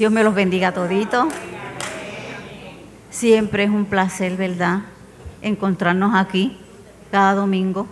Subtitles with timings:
[0.00, 1.28] Dios me los bendiga todito.
[3.10, 4.78] Siempre es un placer, ¿verdad?
[5.42, 6.56] Encontrarnos aquí
[7.10, 7.86] cada domingo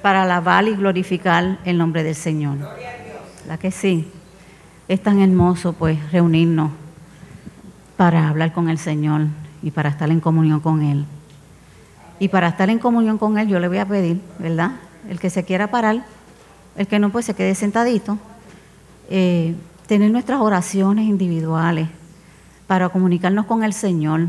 [0.00, 2.58] para alabar y glorificar el nombre del Señor.
[3.48, 4.08] ¿La que sí?
[4.86, 6.70] Es tan hermoso pues reunirnos
[7.96, 9.22] para hablar con el Señor
[9.60, 11.04] y para estar en comunión con Él.
[12.20, 14.76] Y para estar en comunión con Él yo le voy a pedir, ¿verdad?
[15.08, 16.04] El que se quiera parar,
[16.76, 18.18] el que no pues se quede sentadito,
[19.10, 19.56] eh,
[19.86, 21.88] tener nuestras oraciones individuales
[22.66, 24.28] para comunicarnos con el Señor,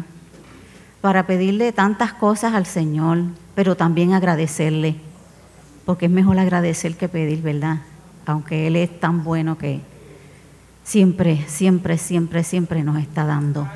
[1.02, 3.20] para pedirle tantas cosas al Señor,
[3.54, 4.96] pero también agradecerle,
[5.86, 7.78] porque es mejor agradecer que pedir, ¿verdad?
[8.26, 9.82] Aunque Él es tan bueno que
[10.84, 13.68] siempre, siempre, siempre, siempre nos está dando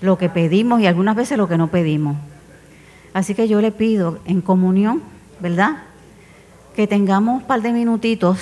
[0.00, 2.16] lo que pedimos y algunas veces lo que no pedimos.
[3.14, 5.02] Así que yo le pido en comunión,
[5.40, 5.84] ¿verdad?
[6.74, 8.38] Que tengamos un par de minutitos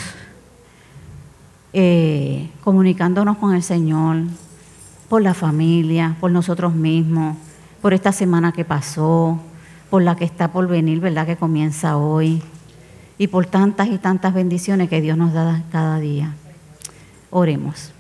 [1.73, 4.25] eh, comunicándonos con el Señor,
[5.09, 7.37] por la familia, por nosotros mismos,
[7.81, 9.39] por esta semana que pasó,
[9.91, 11.27] por la que está por venir, ¿verdad?
[11.27, 12.43] Que comienza hoy,
[13.19, 16.35] y por tantas y tantas bendiciones que Dios nos da cada día.
[17.31, 17.93] Oremos.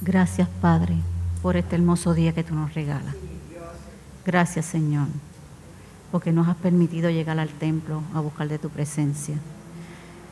[0.00, 0.94] Gracias, Padre,
[1.42, 3.14] por este hermoso día que tú nos regalas.
[4.24, 5.08] Gracias, Señor,
[6.12, 9.36] porque nos has permitido llegar al templo a buscar de tu presencia.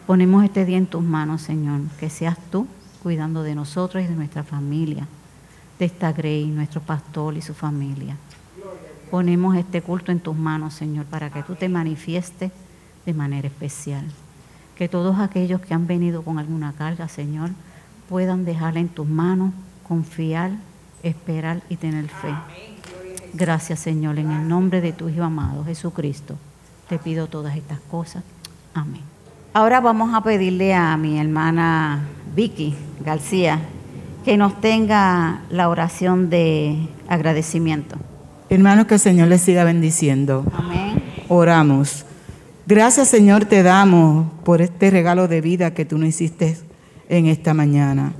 [0.07, 2.69] Ponemos este día en tus manos, Señor, que seas tú
[3.03, 5.09] cuidando de nosotros y de nuestra familia,
[5.81, 8.17] de esta Grey, nuestro pastor y su familia.
[9.11, 12.53] Ponemos este culto en tus manos, Señor, para que tú te manifiestes
[13.05, 14.05] de manera especial.
[14.77, 17.51] Que todos aquellos que han venido con alguna carga, Señor,
[18.09, 19.53] puedan dejarla en tus manos,
[19.87, 20.53] confiar,
[21.03, 22.35] esperar y tener fe.
[23.35, 26.37] Gracias, Señor, en el nombre de tu Hijo amado, Jesucristo.
[26.89, 28.23] Te pido todas estas cosas.
[28.73, 29.16] Amén.
[29.57, 33.59] Ahora vamos a pedirle a mi hermana Vicky García
[34.23, 37.97] que nos tenga la oración de agradecimiento.
[38.51, 40.45] Hermanos, que el Señor les siga bendiciendo.
[40.55, 41.03] Amén.
[41.29, 42.05] Oramos.
[42.67, 46.59] Gracias, Señor, te damos por este regalo de vida que tú nos hiciste
[47.09, 48.13] en esta mañana.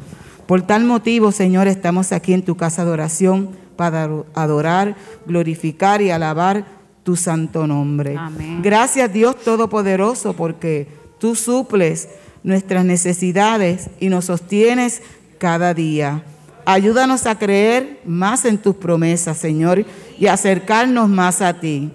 [0.47, 4.97] Por tal motivo, Señor, estamos aquí en tu casa de oración para adorar,
[5.27, 6.65] glorificar y alabar
[7.03, 8.17] tu santo nombre.
[8.17, 8.61] Amén.
[8.63, 12.09] Gracias, Dios Todopoderoso, porque Tú suples
[12.43, 15.03] nuestras necesidades y nos sostienes
[15.39, 16.23] cada día.
[16.65, 19.85] Ayúdanos a creer más en tus promesas, Señor,
[20.19, 21.91] y acercarnos más a ti.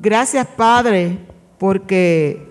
[0.00, 1.18] Gracias, Padre,
[1.58, 2.46] porque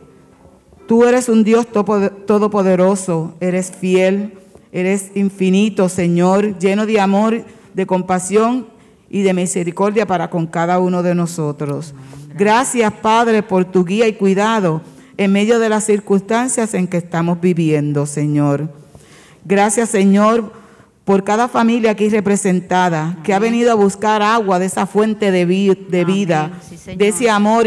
[0.88, 4.34] tú eres un Dios todopoderoso, eres fiel,
[4.72, 8.67] eres infinito, Señor, lleno de amor, de compasión
[9.09, 11.94] y de misericordia para con cada uno de nosotros.
[12.35, 14.81] Gracias, Padre, por tu guía y cuidado
[15.18, 18.69] en medio de las circunstancias en que estamos viviendo, Señor.
[19.46, 20.51] Gracias, Señor,
[21.06, 25.46] por cada familia aquí representada que ha venido a buscar agua de esa fuente de,
[25.46, 26.52] vida,
[26.96, 27.66] de ese amor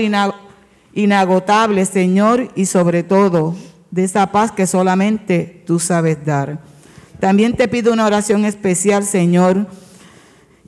[0.94, 3.54] inagotable, Señor, y sobre todo
[3.90, 6.60] de esa paz que solamente tú sabes dar.
[7.20, 9.66] También te pido una oración especial, Señor,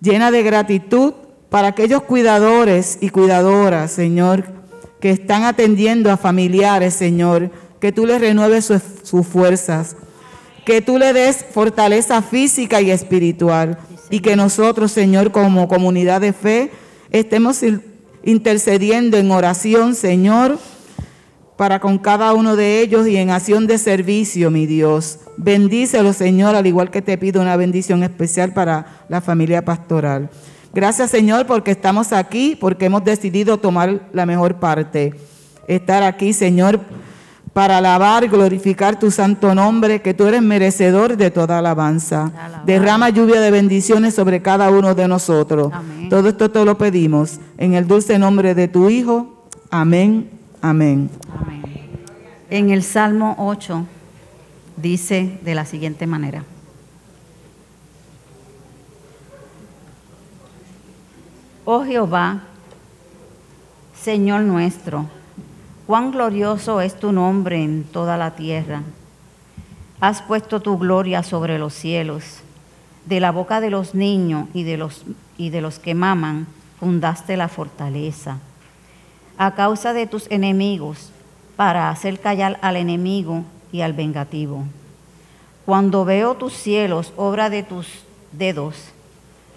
[0.01, 1.15] llena de gratitud
[1.51, 4.58] para aquellos cuidadores y cuidadoras, Señor,
[5.01, 7.51] que están atendiendo a familiares, Señor,
[7.81, 8.73] que tú les renueves
[9.03, 9.97] sus fuerzas,
[10.65, 13.79] que tú le des fortaleza física y espiritual
[14.11, 16.71] y que nosotros, Señor, como comunidad de fe,
[17.11, 17.63] estemos
[18.25, 20.59] intercediendo en oración, Señor,
[21.57, 25.19] para con cada uno de ellos y en acción de servicio, mi Dios.
[25.37, 30.31] Bendícelo, Señor, al igual que te pido una bendición especial para la familia pastoral.
[30.79, 35.13] Gracias Señor porque estamos aquí, porque hemos decidido tomar la mejor parte.
[35.67, 36.79] Estar aquí, Señor,
[37.53, 42.31] para alabar glorificar tu santo nombre, que tú eres merecedor de toda alabanza.
[42.65, 45.73] Derrama lluvia de bendiciones sobre cada uno de nosotros.
[46.11, 49.49] Todo esto te lo pedimos en el dulce nombre de tu Hijo.
[49.73, 50.31] Amén,
[50.63, 51.11] amén.
[51.41, 51.63] Amén.
[52.51, 53.85] En el Salmo 8
[54.77, 56.45] dice de la siguiente manera.
[61.71, 62.45] Oh Jehová,
[63.95, 65.05] Señor nuestro,
[65.87, 68.81] cuán glorioso es tu nombre en toda la tierra.
[70.01, 72.25] Has puesto tu gloria sobre los cielos.
[73.05, 75.05] De la boca de los niños y de los,
[75.37, 76.47] y de los que maman,
[76.81, 78.39] fundaste la fortaleza.
[79.37, 81.11] A causa de tus enemigos,
[81.55, 84.65] para hacer callar al enemigo y al vengativo.
[85.67, 87.89] Cuando veo tus cielos, obra de tus
[88.33, 88.95] dedos,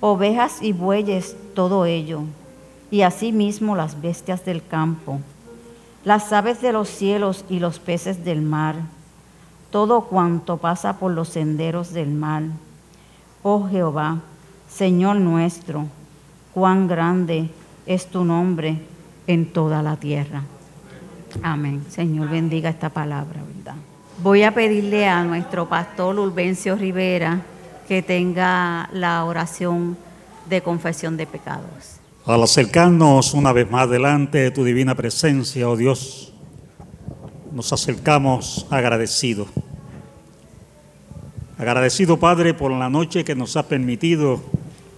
[0.00, 2.22] Ovejas y bueyes, todo ello.
[2.90, 5.20] Y asimismo las bestias del campo.
[6.04, 8.76] Las aves de los cielos y los peces del mar.
[9.70, 12.42] Todo cuanto pasa por los senderos del mar.
[13.42, 14.20] Oh Jehová,
[14.68, 15.86] Señor nuestro,
[16.52, 17.50] cuán grande
[17.86, 18.80] es tu nombre
[19.26, 20.42] en toda la tierra.
[21.42, 21.84] Amén.
[21.88, 23.74] Señor, bendiga esta palabra, ¿verdad?
[24.22, 27.40] Voy a pedirle a nuestro pastor Ulvencio Rivera
[27.86, 29.96] que tenga la oración
[30.48, 32.00] de confesión de pecados.
[32.26, 36.32] Al acercarnos una vez más delante de tu divina presencia, oh Dios,
[37.52, 39.48] nos acercamos agradecidos.
[41.58, 44.40] Agradecido, Padre, por la noche que nos ha permitido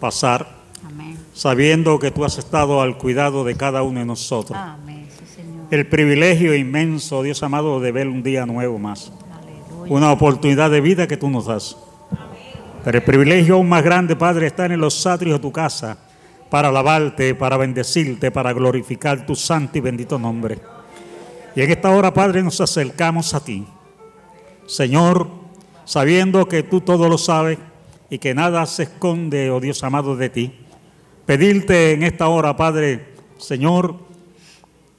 [0.00, 0.48] pasar,
[0.86, 1.18] Amén.
[1.34, 4.56] sabiendo que tú has estado al cuidado de cada uno de nosotros.
[4.58, 5.66] Amén, sí, Señor.
[5.70, 9.12] El privilegio inmenso, Dios amado, de ver un día nuevo más.
[9.32, 9.92] Aleluya.
[9.92, 11.76] Una oportunidad de vida que tú nos das.
[12.86, 15.98] Pero el privilegio aún más grande, Padre, estar en los atrios de tu casa
[16.48, 20.60] para alabarte, para bendecirte, para glorificar tu santo y bendito nombre.
[21.56, 23.66] Y en esta hora, Padre, nos acercamos a ti.
[24.66, 25.28] Señor,
[25.84, 27.58] sabiendo que tú todo lo sabes
[28.08, 30.54] y que nada se esconde, oh Dios amado, de ti.
[31.24, 33.96] Pedirte en esta hora, Padre, Señor,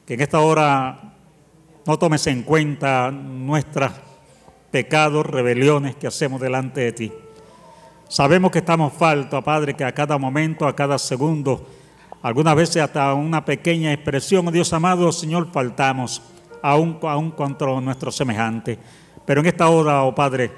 [0.05, 1.13] que en esta hora
[1.85, 3.93] no tomes en cuenta nuestros
[4.71, 7.13] pecados, rebeliones que hacemos delante de ti.
[8.09, 11.67] Sabemos que estamos faltos, Padre, que a cada momento, a cada segundo,
[12.21, 16.21] algunas veces hasta una pequeña expresión, oh Dios amado, Señor, faltamos,
[16.61, 18.77] aún, contra nuestros semejantes.
[19.25, 20.51] Pero en esta hora, oh Padre,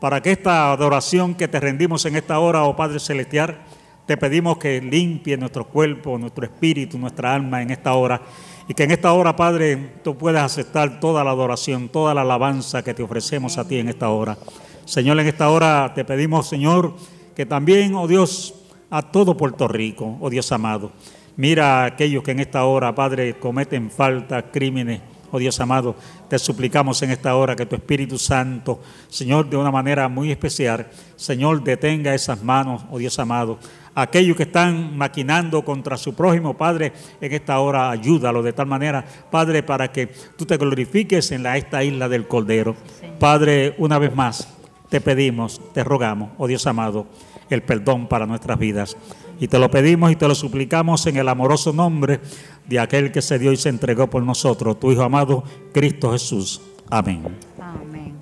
[0.00, 3.58] para que esta adoración que te rendimos en esta hora, oh Padre Celestial,
[4.06, 8.20] te pedimos que limpie nuestro cuerpo, nuestro espíritu, nuestra alma en esta hora.
[8.66, 12.82] Y que en esta hora, Padre, tú puedas aceptar toda la adoración, toda la alabanza
[12.82, 14.38] que te ofrecemos a ti en esta hora.
[14.84, 16.94] Señor, en esta hora te pedimos, Señor,
[17.34, 18.54] que también, oh Dios,
[18.90, 20.92] a todo Puerto Rico, oh Dios amado,
[21.36, 25.00] mira a aquellos que en esta hora, Padre, cometen faltas, crímenes,
[25.32, 25.96] oh Dios amado,
[26.28, 30.86] te suplicamos en esta hora que tu Espíritu Santo, Señor, de una manera muy especial,
[31.16, 33.58] Señor, detenga esas manos, oh Dios amado,
[33.94, 36.92] aquellos que están maquinando contra su prójimo, Padre,
[37.22, 41.56] en esta hora ayúdalo de tal manera, Padre, para que tú te glorifiques en la,
[41.56, 42.76] esta isla del Cordero.
[43.18, 44.53] Padre, una vez más,
[44.94, 47.08] te pedimos, te rogamos, oh Dios amado,
[47.50, 48.96] el perdón para nuestras vidas.
[49.40, 52.20] Y te lo pedimos y te lo suplicamos en el amoroso nombre
[52.68, 55.42] de aquel que se dio y se entregó por nosotros, tu Hijo amado,
[55.72, 56.62] Cristo Jesús.
[56.88, 57.24] Amén.
[57.60, 58.14] Amén.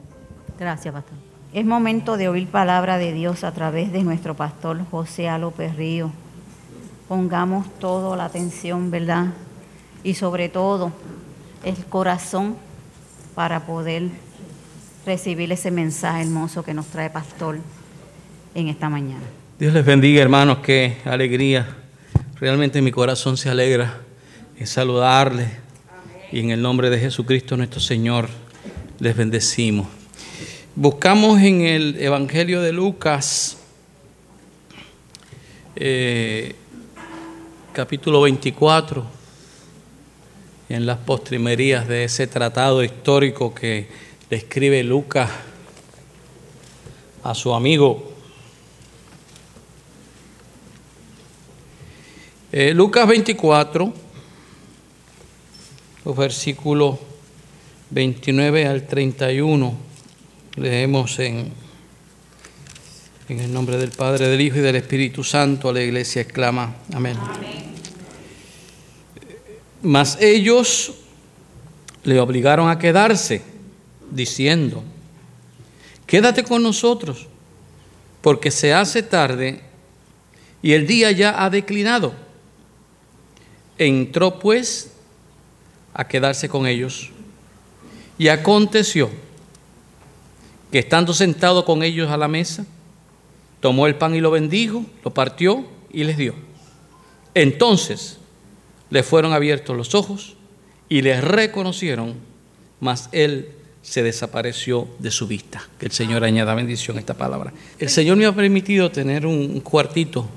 [0.59, 1.19] Gracias, pastor.
[1.53, 5.37] Es momento de oír palabra de Dios a través de nuestro pastor José A.
[5.37, 6.11] López Río.
[7.07, 9.27] Pongamos toda la atención, ¿verdad?
[10.05, 10.91] Y sobre todo
[11.65, 12.57] el corazón
[13.35, 14.09] para poder
[15.05, 17.59] recibir ese mensaje hermoso que nos trae pastor
[18.55, 19.23] en esta mañana.
[19.59, 21.77] Dios les bendiga, hermanos, qué alegría.
[22.41, 24.01] Realmente mi corazón se alegra
[24.59, 25.49] en saludarles
[26.31, 28.29] y en el nombre de Jesucristo nuestro Señor
[28.99, 29.87] les bendecimos.
[30.75, 33.59] Buscamos en el Evangelio de Lucas,
[35.77, 36.55] eh,
[37.73, 39.05] capítulo 24,
[40.69, 43.89] en las postrimerías de ese tratado histórico que
[44.33, 45.29] le escribe Lucas
[47.23, 48.15] a su amigo.
[52.51, 53.93] Eh, Lucas 24,
[56.07, 56.99] los versículos
[57.91, 59.75] 29 al 31,
[60.57, 61.53] leemos en,
[63.29, 66.75] en el nombre del Padre, del Hijo y del Espíritu Santo, a la iglesia exclama,
[66.95, 67.19] amén.
[69.83, 70.95] Mas ellos
[72.05, 73.52] le obligaron a quedarse,
[74.13, 74.85] diciendo,
[76.07, 77.27] quédate con nosotros,
[78.21, 79.63] porque se hace tarde
[80.63, 82.15] y el día ya ha declinado.
[83.79, 84.93] Entró pues
[85.93, 87.11] a quedarse con ellos.
[88.19, 89.11] Y aconteció
[90.71, 92.65] que estando sentado con ellos a la mesa,
[93.61, 96.35] tomó el pan y lo bendijo, lo partió y les dio.
[97.35, 98.19] Entonces
[98.91, 100.37] le fueron abiertos los ojos
[100.89, 102.15] y les reconocieron,
[102.81, 103.49] mas él
[103.83, 105.69] se desapareció de su vista.
[105.79, 107.53] Que el Señor añada bendición a esta palabra.
[107.79, 110.29] El Señor me ha permitido tener un cuartito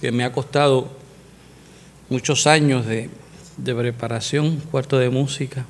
[0.00, 0.88] que me ha costado
[2.08, 3.10] muchos años de,
[3.56, 5.66] de preparación, cuarto de música.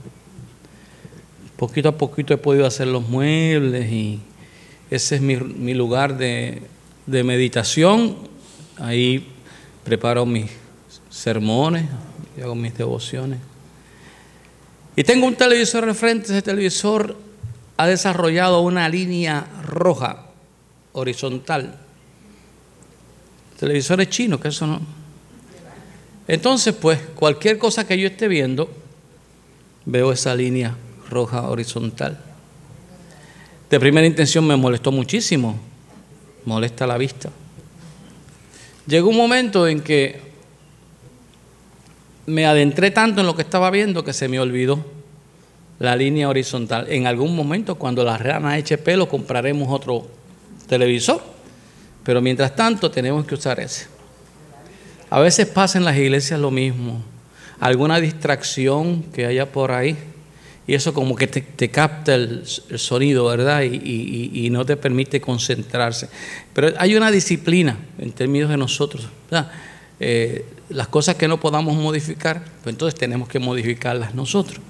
[1.56, 4.20] Poquito a poquito he podido hacer los muebles y
[4.90, 6.62] ese es mi, lugar de,
[7.06, 8.16] de meditación.
[8.78, 9.26] ahí
[9.84, 10.50] preparo mis
[11.10, 11.86] sermones,
[12.42, 13.38] hago mis devociones.
[15.00, 17.16] Y tengo un televisor al frente, ese televisor
[17.78, 20.26] ha desarrollado una línea roja
[20.92, 21.74] horizontal.
[23.58, 24.82] Televisores chinos, que eso no.
[26.28, 28.70] Entonces, pues, cualquier cosa que yo esté viendo,
[29.86, 30.76] veo esa línea
[31.08, 32.20] roja horizontal.
[33.70, 35.58] De primera intención me molestó muchísimo,
[36.44, 37.30] molesta la vista.
[38.86, 40.29] Llegó un momento en que
[42.30, 44.84] me adentré tanto en lo que estaba viendo que se me olvidó
[45.78, 46.86] la línea horizontal.
[46.88, 50.06] En algún momento, cuando la rana eche pelo, compraremos otro
[50.68, 51.20] televisor,
[52.04, 53.86] pero mientras tanto tenemos que usar ese.
[55.08, 57.02] A veces pasa en las iglesias lo mismo,
[57.58, 59.96] alguna distracción que haya por ahí,
[60.66, 63.62] y eso como que te, capta el, sonido, ¿verdad?
[63.62, 66.08] Y, no te permite concentrarse.
[66.52, 69.08] Pero hay una disciplina en términos de nosotros,
[70.00, 74.60] eh, las cosas que no podamos modificar, pues entonces tenemos que modificarlas nosotros.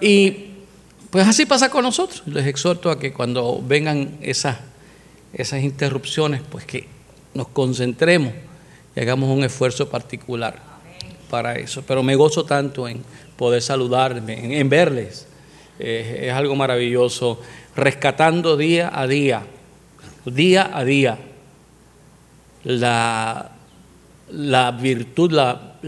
[0.00, 0.48] Y
[1.10, 2.22] pues así pasa con nosotros.
[2.26, 4.58] Les exhorto a que cuando vengan esas,
[5.32, 6.86] esas interrupciones, pues que
[7.32, 8.34] nos concentremos
[8.94, 10.60] y hagamos un esfuerzo particular
[11.30, 11.82] para eso.
[11.86, 13.02] Pero me gozo tanto en
[13.36, 15.26] poder saludarme, en, verles.
[15.78, 17.40] Es algo maravilloso,
[17.74, 19.44] rescatando día a día,
[20.26, 21.18] día a día,
[22.64, 23.57] la,
[24.32, 25.78] la virtud, la,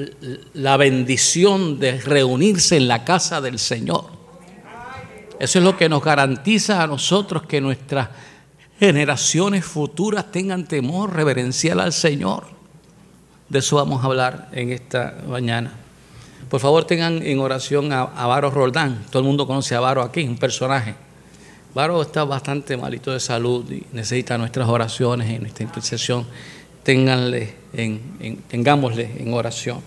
[0.55, 4.05] la bendición de reunirse en la casa del Señor.
[5.39, 8.09] Eso es lo que nos garantiza a nosotros que nuestras
[8.79, 12.45] generaciones futuras tengan temor reverencial al Señor.
[13.49, 15.73] De eso vamos a hablar en esta mañana.
[16.49, 19.05] Por favor, tengan en oración a, Varo Roldán.
[19.11, 20.95] Todo el mundo conoce a Varo aquí, un personaje.
[21.75, 26.27] Varo está bastante malito de salud y necesita nuestras oraciones y nuestra intercesión.
[26.83, 29.83] Ténganle en, tengámosle en oración.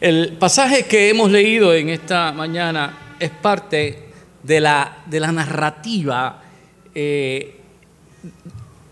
[0.00, 4.10] El pasaje que hemos leído en esta mañana es parte
[4.42, 6.42] de la, de la narrativa
[6.94, 7.56] eh,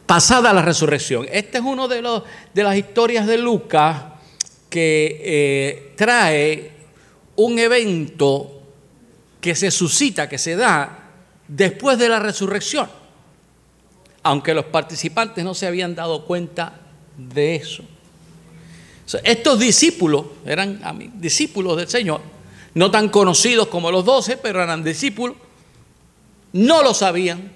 [0.07, 1.27] pasada la resurrección.
[1.31, 2.23] Este es uno de, los,
[2.55, 4.03] de las historias de Lucas
[4.69, 6.73] que eh, trae
[7.37, 8.63] un evento
[9.41, 11.11] que se suscita, que se da
[11.47, 12.89] después de la resurrección,
[14.29, 16.79] aunque los participantes no se habían dado cuenta
[17.17, 17.83] de eso.
[19.25, 20.83] estos discípulos eran
[21.15, 22.21] discípulos del Señor,
[22.75, 25.35] no tan conocidos como los doce, pero eran discípulos,
[26.53, 27.53] no lo sabían,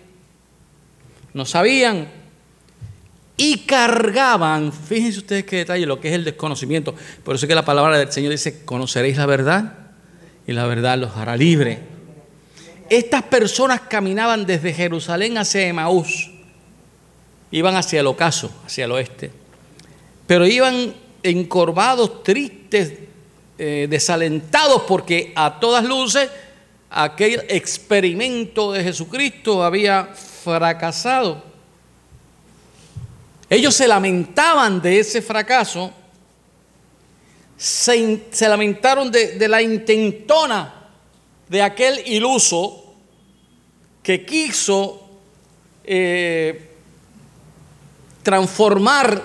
[1.34, 2.08] no sabían
[3.36, 6.94] y cargaban, fíjense ustedes qué detalle, lo que es el desconocimiento.
[7.22, 9.74] Por eso es que la palabra del Señor dice, conoceréis la verdad
[10.46, 11.80] y la verdad los hará libre.
[12.88, 16.31] Estas personas caminaban desde Jerusalén hacia Emaús,
[17.52, 19.30] iban hacia el ocaso, hacia el oeste,
[20.26, 22.94] pero iban encorvados, tristes,
[23.58, 26.28] eh, desalentados, porque a todas luces
[26.90, 31.42] aquel experimento de Jesucristo había fracasado.
[33.48, 35.92] Ellos se lamentaban de ese fracaso,
[37.56, 40.88] se, lamentaron de, la intentona
[41.48, 42.94] de aquel iluso
[44.02, 45.08] que quiso
[45.84, 46.71] eh,
[48.22, 49.22] transformar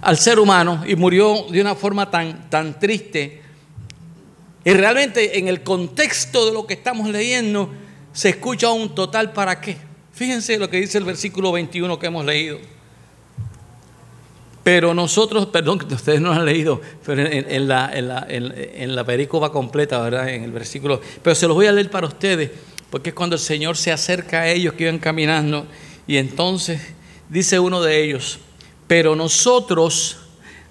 [0.00, 3.42] al ser humano y murió de una forma tan, tan triste.
[4.64, 7.70] Y realmente en el contexto de lo que estamos leyendo
[8.12, 9.76] se escucha un total para qué.
[10.12, 12.58] Fíjense lo que dice el versículo 21 que hemos leído.
[14.64, 20.00] Pero nosotros, perdón, que ustedes no lo han leído, pero en, la, en, la, completa,
[20.00, 20.28] ¿verdad?
[20.28, 21.00] En el versículo.
[21.22, 22.50] Pero se los voy a leer para ustedes,
[22.90, 25.66] porque es cuando el Señor se acerca a ellos que iban caminando.
[26.08, 26.80] Y entonces
[27.28, 28.38] dice uno de ellos,
[28.86, 30.18] pero nosotros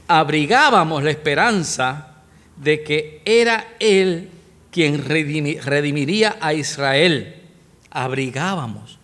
[0.07, 2.15] abrigábamos la esperanza
[2.55, 4.29] de que era Él
[4.71, 7.41] quien redimiría a Israel.
[7.89, 8.99] Abrigábamos.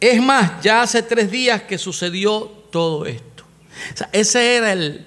[0.00, 3.36] Es más, ya hace tres días que sucedió todo esto
[4.12, 5.04] ese era el,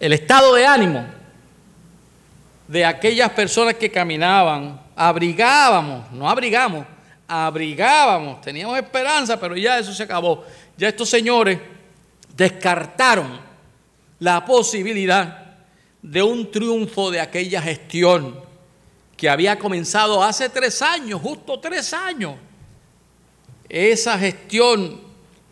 [0.00, 1.04] el estado de ánimo
[2.68, 4.80] de aquellas personas que caminaban.
[4.96, 6.86] Abrigábamos, no abrigamos,
[7.28, 10.44] abrigábamos, teníamos esperanza, pero ya eso se acabó.
[10.76, 11.58] Ya estos señores
[12.36, 13.40] descartaron
[14.18, 15.56] la posibilidad
[16.02, 18.38] de un triunfo de aquella gestión
[19.16, 22.34] que había comenzado hace tres años, justo tres años.
[23.68, 25.00] Esa gestión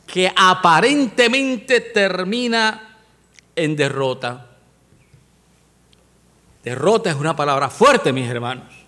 [0.06, 2.98] que aparentemente termina
[3.56, 4.50] en derrota.
[6.62, 8.83] Derrota es una palabra fuerte, mis hermanos.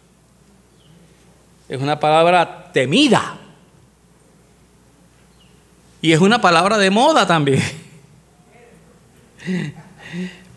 [1.69, 3.39] Es una palabra temida.
[6.01, 7.63] Y es una palabra de moda también.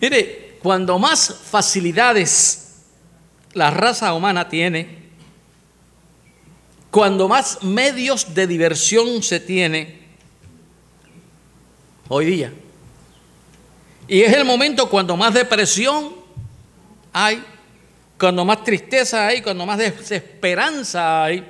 [0.02, 2.84] Mire, cuando más facilidades
[3.54, 5.10] la raza humana tiene,
[6.92, 10.00] cuando más medios de diversión se tiene
[12.08, 12.54] hoy día,
[14.08, 16.16] y es el momento cuando más depresión
[17.14, 17.44] hay,
[18.20, 21.44] cuando más tristeza hay, cuando más desesperanza hay,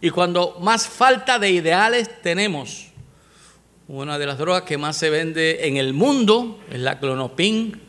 [0.00, 2.88] y cuando más falta de ideales tenemos.
[3.86, 7.80] Una de las drogas que más se vende en el mundo es la clonopin,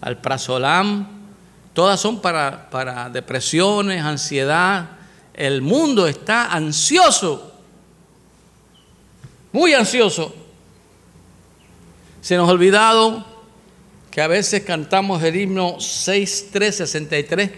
[0.00, 1.08] alprazolam.
[1.72, 4.90] Todas son para, para depresiones, ansiedad.
[5.32, 7.54] El mundo está ansioso,
[9.52, 10.34] muy ansioso.
[12.20, 13.24] Se nos ha olvidado
[14.10, 17.50] que a veces cantamos el himno 6363,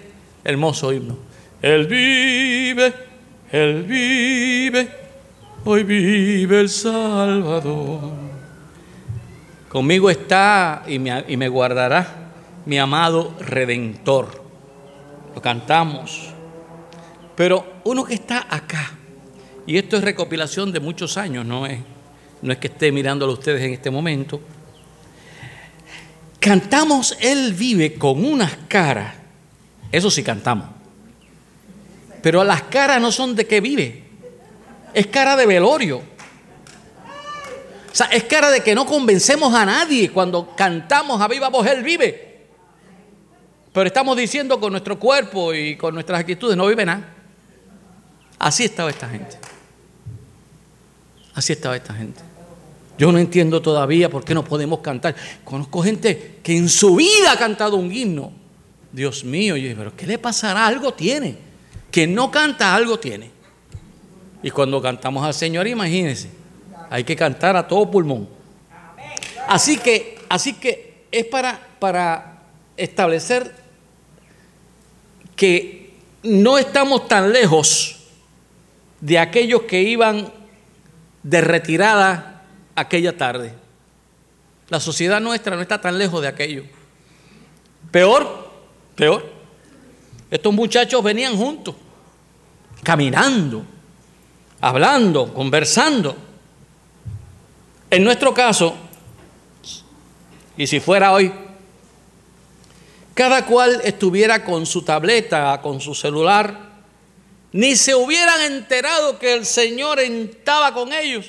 [0.45, 1.17] hermoso himno.
[1.63, 2.93] Él vive,
[3.51, 5.03] Él vive
[5.65, 8.13] hoy vive el Salvador.
[9.69, 12.31] Conmigo está y me, guardará
[12.67, 14.43] mi amado Redentor.
[15.35, 16.31] Lo cantamos.
[17.35, 18.93] Pero uno que está acá,
[19.67, 21.81] y esto es recopilación de muchos años, no es,
[22.43, 24.41] no es que esté mirándolo ustedes en este momento.
[26.43, 29.15] Cantamos Él vive con unas caras,
[29.93, 30.67] eso sí cantamos,
[32.21, 34.03] pero las caras no son de que vive,
[34.93, 35.99] es cara de velorio.
[35.99, 41.65] O sea, es cara de que no convencemos a nadie cuando cantamos a viva voz,
[41.69, 42.49] Él vive.
[43.73, 47.07] Pero estamos diciendo con nuestro cuerpo y con nuestras actitudes, no vive nada.
[48.41, 49.39] Así estaba esta gente.
[51.35, 52.32] Así estaba esta gente.
[52.99, 55.15] Yo no entiendo todavía por qué no podemos cantar.
[55.45, 58.33] Conozco gente que en su vida ha cantado un himno.
[58.93, 60.67] Dios mío, yo, pero ¿qué le pasará?
[60.67, 61.37] Algo tiene.
[61.91, 63.31] Quien no canta, algo tiene.
[64.43, 66.31] Y cuando cantamos al Señor, imagínense,
[66.91, 68.29] hay que cantar a todo pulmón.
[69.49, 72.43] Así que, así que es para, para
[72.77, 73.55] establecer
[75.37, 78.01] que no estamos tan lejos
[79.01, 80.33] de aquellos que iban
[81.23, 82.32] de retirada
[82.75, 83.55] aquella tarde.
[84.69, 86.65] La sociedad nuestra no está tan lejos de aquello.
[87.91, 88.51] Peor,
[88.95, 89.31] peor.
[90.31, 91.75] Estos muchachos venían juntos,
[92.83, 93.65] caminando,
[94.61, 96.17] hablando, conversando.
[97.91, 98.75] En nuestro caso,
[100.57, 101.31] y si fuera hoy,
[103.13, 106.73] cada cual estuviera con su tableta, con su celular,
[107.53, 111.27] ni se hubieran enterado que el Señor estaba con ellos.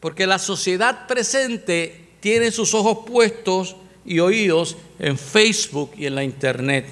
[0.00, 6.24] Porque la sociedad presente tiene sus ojos puestos y oídos en Facebook y en la
[6.24, 6.86] Internet.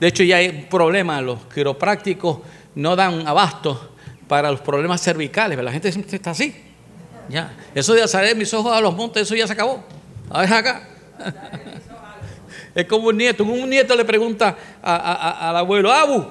[0.00, 2.38] De hecho, ya hay un problema, los quiroprácticos
[2.74, 3.92] no dan abasto
[4.26, 5.62] para los problemas cervicales.
[5.62, 6.54] La gente está así.
[7.28, 7.54] Ya.
[7.74, 9.84] Eso de alzar mis ojos a los montes, eso ya se acabó.
[10.30, 10.88] A ver acá.
[12.74, 13.44] es como un nieto.
[13.44, 16.26] Un nieto le pregunta al abuelo, Abu,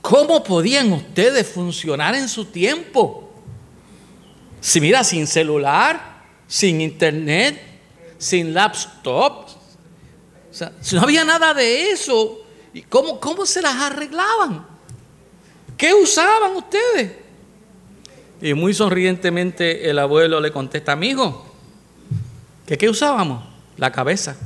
[0.00, 3.25] ¿cómo podían ustedes funcionar en su tiempo?
[4.60, 7.60] Si mira, sin celular, sin internet,
[8.18, 9.46] sin laptop.
[10.50, 12.38] O sea, si no había nada de eso,
[12.88, 14.66] ¿cómo, cómo se las arreglaban?
[15.76, 17.12] ¿Qué usaban ustedes?
[18.40, 21.46] Y muy sonrientemente el abuelo le contesta, amigo,
[22.66, 23.44] ¿que qué usábamos?
[23.76, 24.36] La cabeza.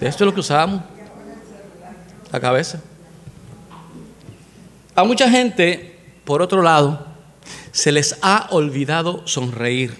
[0.00, 0.82] Esto es lo que usábamos.
[2.32, 2.80] La cabeza.
[4.94, 7.06] A mucha gente, por otro lado,
[7.76, 9.92] se les ha olvidado sonreír.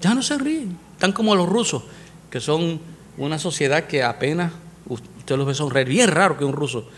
[0.00, 1.82] Ya no se ríen, tan como los rusos,
[2.30, 2.80] que son
[3.18, 4.54] una sociedad que apenas
[4.88, 5.86] usted los ve sonreír.
[5.86, 6.88] Bien raro que un ruso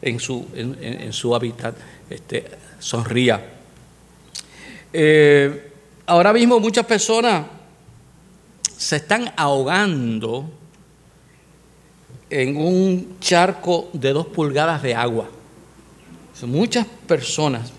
[0.00, 1.74] en su, en, su hábitat
[2.08, 3.44] este, sonría.
[4.92, 5.72] Eh,
[6.06, 7.44] ahora mismo muchas personas
[8.76, 10.48] se están ahogando
[12.30, 15.28] en un charco de dos pulgadas de agua.
[16.42, 17.72] Muchas personas,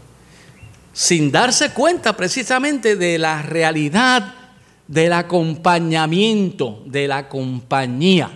[0.93, 4.36] sin darse cuenta precisamente de la realidad
[4.88, 8.32] del acompañamiento, de la compañía,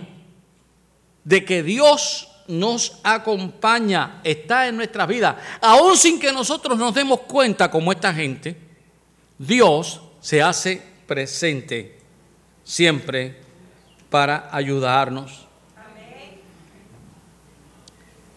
[1.24, 7.20] de que Dios nos acompaña, está en nuestras vidas, aún sin que nosotros nos demos
[7.20, 8.56] cuenta como esta gente,
[9.38, 11.98] Dios se hace presente
[12.62, 13.40] siempre
[14.10, 15.48] para ayudarnos.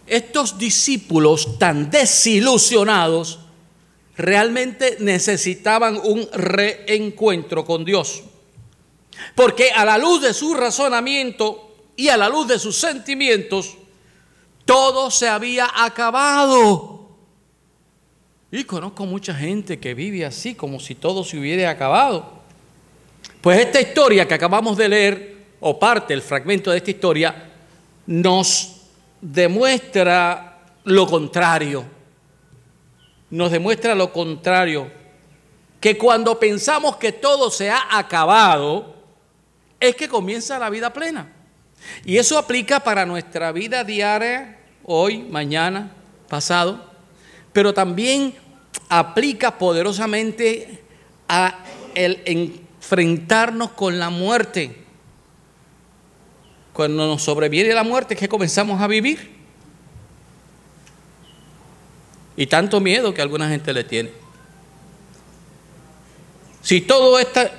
[0.08, 3.40] Estos discípulos tan desilusionados
[4.16, 8.24] realmente necesitaban un reencuentro con Dios.
[9.36, 13.76] Porque a la luz de su razonamiento y a la luz de sus sentimientos,
[14.66, 17.10] todo se había acabado.
[18.52, 22.42] Y conozco mucha gente que vive así, como si todo se hubiera acabado.
[23.42, 27.52] Pues esta historia que acabamos de leer, o parte, el fragmento de esta historia,
[28.06, 28.77] nos
[29.22, 31.86] demuestra lo contrario.
[33.30, 34.92] Nos demuestra lo contrario.
[35.80, 38.96] Que cuando pensamos que todo se ha acabado,
[39.80, 41.32] es que comienza la vida plena.
[42.04, 45.92] Y eso aplica para nuestra vida diaria, hoy, mañana,
[46.28, 46.84] pasado,
[47.54, 48.34] pero también
[48.90, 50.84] aplica poderosamente
[51.28, 51.60] a
[51.96, 54.87] el enfrentarnos con la muerte.
[56.78, 59.32] Cuando nos sobreviene la muerte es que comenzamos a vivir.
[62.36, 64.12] Y tanto miedo que alguna gente le tiene.
[66.62, 67.52] Si todo está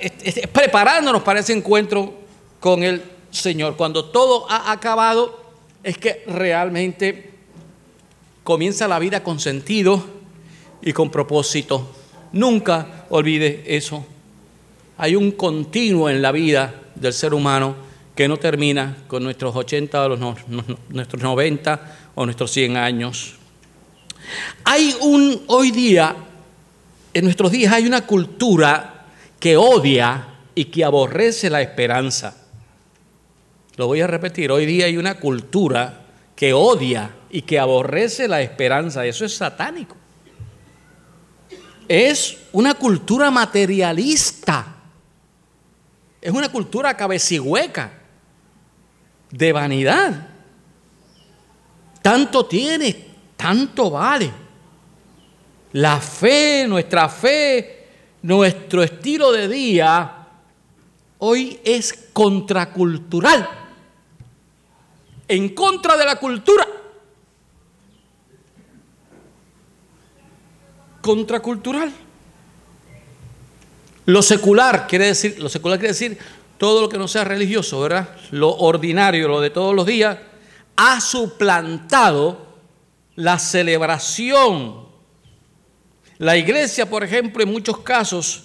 [0.53, 2.13] preparándonos para ese encuentro
[2.61, 5.51] con el Señor, cuando todo ha acabado,
[5.83, 7.31] es que realmente
[8.45, 10.01] comienza la vida con sentido
[10.81, 11.93] y con propósito.
[12.31, 14.05] Nunca olvide eso.
[14.97, 17.88] Hay un continuo en la vida del ser humano
[18.19, 20.35] que no termina con nuestros 80 o
[20.89, 23.35] nuestros 90 o nuestros 100 años.
[24.65, 26.17] Hay un, hoy día,
[27.13, 29.05] en nuestros días hay una cultura
[29.39, 32.35] que odia y que aborrece la esperanza.
[33.77, 36.01] Lo voy a repetir, hoy día hay una cultura
[36.35, 39.05] que odia y que aborrece la esperanza.
[39.05, 39.95] Eso es satánico.
[41.87, 44.75] Es una cultura materialista.
[46.21, 47.98] Es una cultura cabecigüeca,
[49.31, 50.27] de vanidad.
[52.01, 54.31] Tanto tiene, tanto vale.
[55.73, 57.87] La fe, nuestra fe,
[58.23, 60.27] nuestro estilo de día,
[61.19, 63.47] hoy es contracultural
[65.27, 66.67] en contra de la cultura.
[71.01, 71.93] Contracultural.
[74.05, 76.17] Lo secular quiere decir, lo secular quiere decir
[76.59, 78.09] todo lo que no sea religioso, ¿verdad?
[78.29, 80.19] Lo ordinario, lo de todos los días,
[80.75, 82.45] ha suplantado
[83.15, 84.87] la celebración.
[86.19, 88.43] La iglesia, por ejemplo, en muchos casos,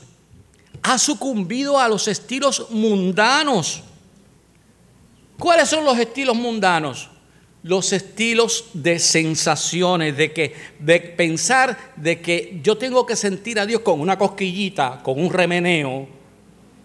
[0.83, 3.83] ha sucumbido a los estilos mundanos
[5.39, 7.11] ¿Cuáles son los estilos mundanos?
[7.63, 13.67] Los estilos de sensaciones, de, que, de pensar de que yo tengo que sentir a
[13.67, 16.07] Dios con una cosquillita, con un remeneo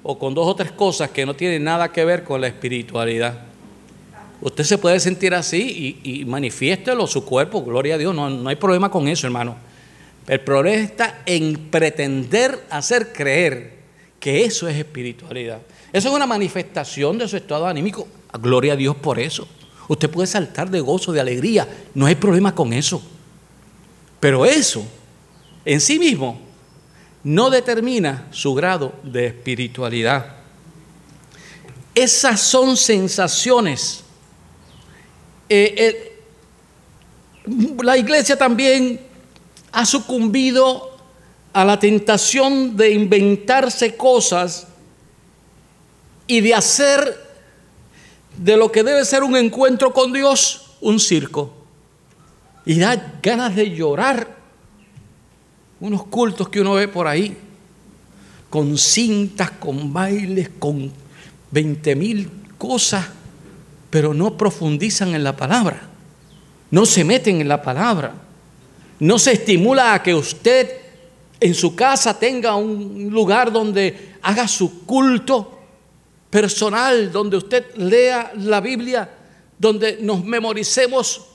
[0.03, 3.39] o con dos o tres cosas que no tienen nada que ver con la espiritualidad.
[4.41, 8.55] Usted se puede sentir así y, manifiéstelo su cuerpo, gloria a Dios, no, no hay
[8.55, 9.57] problema con eso, hermano.
[10.27, 13.79] El problema está en pretender hacer creer
[14.19, 15.59] que eso es espiritualidad.
[15.91, 18.07] Eso es una manifestación de su estado anímico.
[18.39, 19.47] Gloria a Dios por eso.
[19.87, 21.67] Usted puede saltar de gozo, de alegría.
[21.95, 23.01] No hay problema con eso.
[24.19, 24.85] Pero eso
[25.65, 26.39] en sí mismo
[27.23, 30.37] no determina su grado de espiritualidad.
[31.93, 34.03] Esas son sensaciones.
[35.49, 36.19] Eh, eh,
[37.83, 39.01] la iglesia también
[39.71, 40.97] ha sucumbido
[41.51, 44.67] a la tentación de inventarse cosas
[46.27, 47.29] y de hacer
[48.37, 51.53] de lo que debe ser un encuentro con Dios, un circo.
[52.65, 54.38] Y da ganas de llorar.
[55.79, 57.37] Unos cultos que uno ve por ahí,
[58.49, 60.91] con cintas, con bailes, con
[61.51, 63.07] 20 mil cosas,
[63.89, 65.81] pero no profundizan en la palabra,
[66.71, 68.13] no se meten en la palabra,
[68.99, 70.69] no se estimula a que usted
[71.39, 75.59] en su casa tenga un lugar donde haga su culto
[76.29, 79.09] personal donde usted lea la Biblia,
[79.57, 81.25] donde nos memoricemos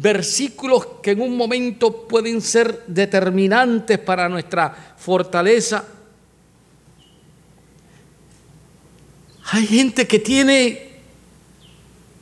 [0.00, 5.84] versículos que en un momento pueden ser determinantes para nuestra fortaleza.
[9.50, 10.88] Hay gente que tiene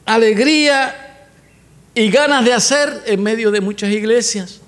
[0.04, 1.28] alegría
[1.94, 4.60] y ganas de hacer en medio de muchas iglesias,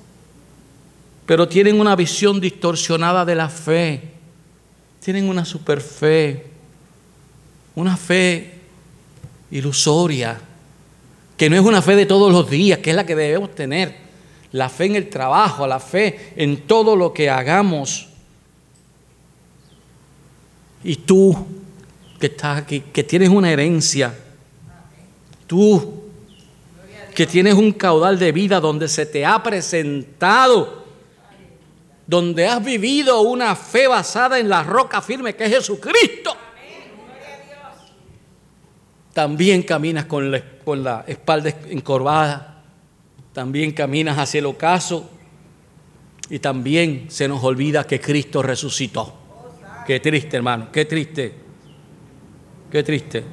[1.24, 4.02] pero tienen una visión distorsionada de la fe,
[5.00, 6.58] tienen una super fe
[7.78, 8.54] una fe
[9.52, 10.36] ilusoria,
[11.38, 13.94] que no es una fe de todos los días, que es la que debemos tener.
[14.50, 18.08] La fe en el trabajo, la fe en todo lo que hagamos.
[20.82, 21.46] Y tú,
[22.18, 24.12] que estás aquí, que tienes una herencia,
[25.46, 26.02] tú,
[27.14, 30.86] que tienes un caudal de vida donde se te ha presentado,
[32.04, 36.36] donde has vivido una fe basada en la roca firme que es Jesucristo
[39.18, 40.40] también caminas con la,
[41.06, 42.62] espalda encorvada,
[43.32, 45.10] también caminas hacia el ocaso,
[46.30, 49.14] Y también se nos olvida que Cristo resucitó.
[49.86, 51.34] Qué triste, hermano, qué triste.
[52.70, 53.24] Qué triste.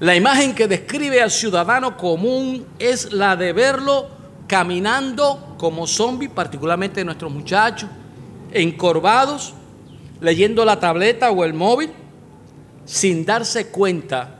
[0.00, 4.08] La imagen que describe al ciudadano común es la de verlo
[4.46, 7.90] caminando como zombie, particularmente nuestros muchachos,
[8.52, 9.52] encorvados,
[10.20, 11.90] leyendo la tableta o el móvil,
[12.86, 14.37] sin darse cuenta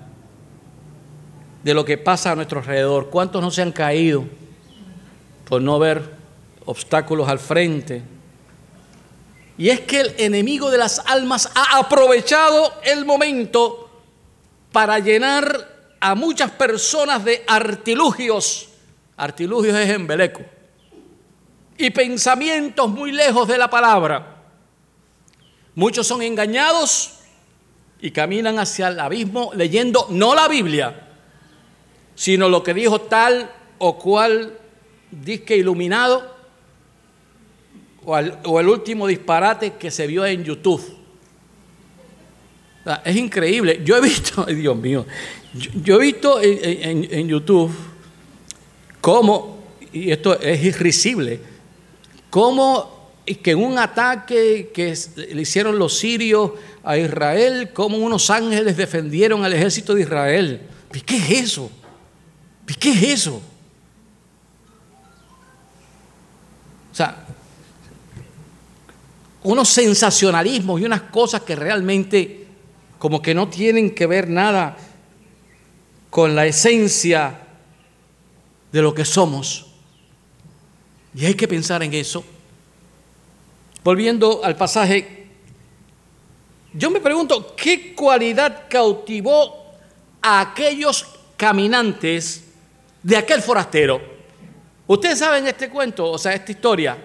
[1.68, 3.10] de lo que pasa a nuestro alrededor.
[3.10, 4.24] ¿Cuántos no se han caído
[5.46, 6.02] por no ver
[6.64, 8.02] obstáculos al frente?
[9.58, 14.00] Y es que el enemigo de las almas ha aprovechado el momento
[14.72, 18.70] para llenar a muchas personas de artilugios.
[19.18, 20.40] Artilugios es embeleco.
[21.76, 24.36] Y pensamientos muy lejos de la palabra.
[25.74, 27.18] Muchos son engañados
[28.00, 31.07] y caminan hacia el abismo leyendo no la Biblia,
[32.18, 34.58] sino lo que dijo tal o cual
[35.08, 36.34] disque iluminado
[38.04, 40.82] o, el último disparate que se vio en YouTube.
[43.04, 43.82] es increíble.
[43.84, 45.06] Yo he visto, Dios mío,
[45.84, 47.70] yo, he visto en, YouTube
[49.00, 51.38] cómo, y esto es irrisible,
[52.30, 53.12] cómo
[53.44, 54.92] que en un ataque que
[55.32, 56.50] le hicieron los sirios
[56.82, 60.62] a Israel, cómo unos ángeles defendieron al ejército de Israel.
[60.92, 61.70] ¿Y qué es eso?
[62.76, 63.42] ¿Qué es eso?
[66.92, 67.24] O sea,
[69.42, 72.46] unos sensacionalismos y unas cosas que realmente
[72.98, 74.76] como que no tienen que ver nada
[76.10, 77.40] con la esencia
[78.72, 79.66] de lo que somos.
[81.14, 82.24] Y hay que pensar en eso.
[83.84, 85.28] Volviendo al pasaje,
[86.74, 89.72] yo me pregunto, ¿qué cualidad cautivó
[90.20, 92.47] a aquellos caminantes
[93.02, 94.00] de aquel forastero.
[94.86, 96.96] Ustedes saben este cuento, o sea, esta historia,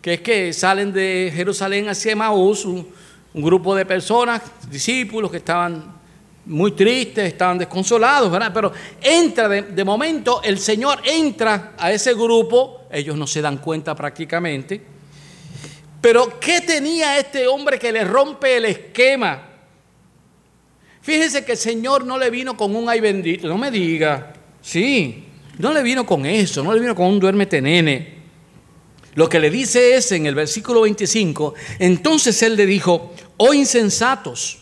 [0.00, 5.94] que es que salen de Jerusalén hacia Emaús, un, grupo de personas, discípulos que estaban
[6.46, 8.50] muy tristes, estaban desconsolados, ¿verdad?
[8.54, 8.72] Pero
[9.02, 13.94] entra de, de, momento, el Señor entra a ese grupo, ellos no se dan cuenta
[13.94, 14.80] prácticamente.
[16.00, 19.42] Pero ¿qué tenía este hombre que le rompe el esquema?
[21.02, 24.32] Fíjense que el Señor no le vino con un ay bendito, no me diga,
[24.66, 25.24] sí,
[25.58, 28.16] no le vino con eso, no le vino con un duérmete nene.
[29.14, 34.58] Lo que le dice es en el versículo 25, entonces él le dijo, oh insensatos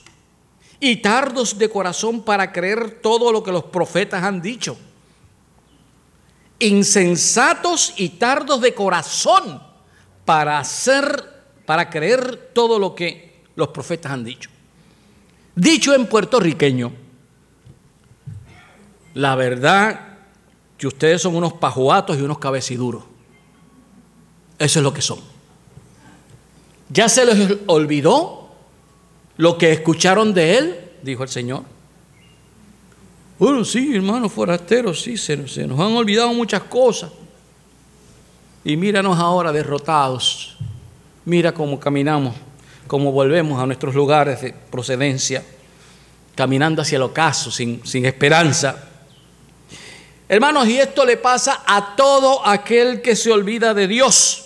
[0.78, 4.76] y tardos de corazón para creer todo lo que los profetas han dicho.
[6.60, 9.60] Insensatos y tardos de corazón
[10.24, 11.24] para hacer,
[11.66, 14.50] para creer todo lo que los profetas han dicho.
[15.56, 17.03] Dicho en puertorriqueño,
[19.14, 20.00] la verdad
[20.77, 23.05] que ustedes son unos pajuatos y unos cabeciduros.
[24.59, 25.18] Eso es lo que son.
[26.90, 28.50] ¿Ya se les olvidó
[29.37, 30.90] lo que escucharon de él?
[31.03, 31.62] Dijo el Señor.
[33.38, 37.11] Bueno, sí, hermanos forasteros, sí, se, se nos han olvidado muchas cosas.
[38.64, 40.57] Y míranos ahora derrotados.
[41.24, 42.35] Mira cómo caminamos,
[42.87, 45.42] cómo volvemos a nuestros lugares de procedencia,
[46.35, 48.90] caminando hacia el ocaso, sin, sin esperanza.
[50.26, 54.40] Hermanos, y esto le pasa a todo aquel que se olvida de Dios.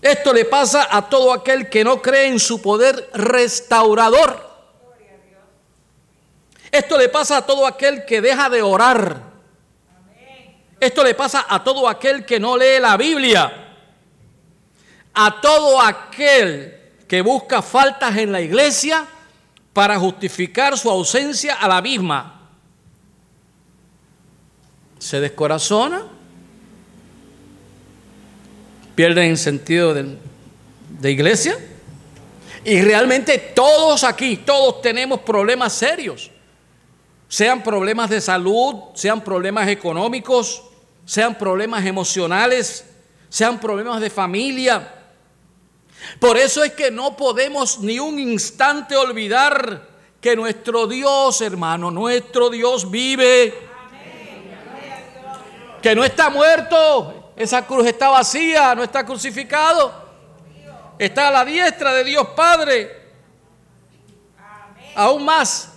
[0.00, 4.54] Esto le pasa a todo aquel que no cree en su poder restaurador.
[6.70, 9.22] Esto le pasa a todo aquel que deja de orar.
[10.78, 13.76] Esto le pasa a todo aquel que no lee la Biblia.
[15.14, 19.06] A todo aquel que busca faltas en la iglesia
[19.72, 22.43] para justificar su ausencia a la misma
[25.04, 26.02] se descorazona,
[28.94, 30.16] pierden sentido de,
[30.88, 31.58] de iglesia.
[32.64, 36.30] Y realmente todos aquí, todos tenemos problemas serios.
[37.28, 40.62] Sean problemas de salud, sean problemas económicos,
[41.04, 42.86] sean problemas emocionales,
[43.28, 44.90] sean problemas de familia.
[46.18, 49.86] Por eso es que no podemos ni un instante olvidar
[50.18, 53.73] que nuestro Dios, hermano, nuestro Dios vive
[55.84, 59.92] que no está muerto, esa cruz está vacía, no está crucificado,
[60.98, 62.90] está a la diestra de Dios Padre.
[64.94, 65.74] Aún más,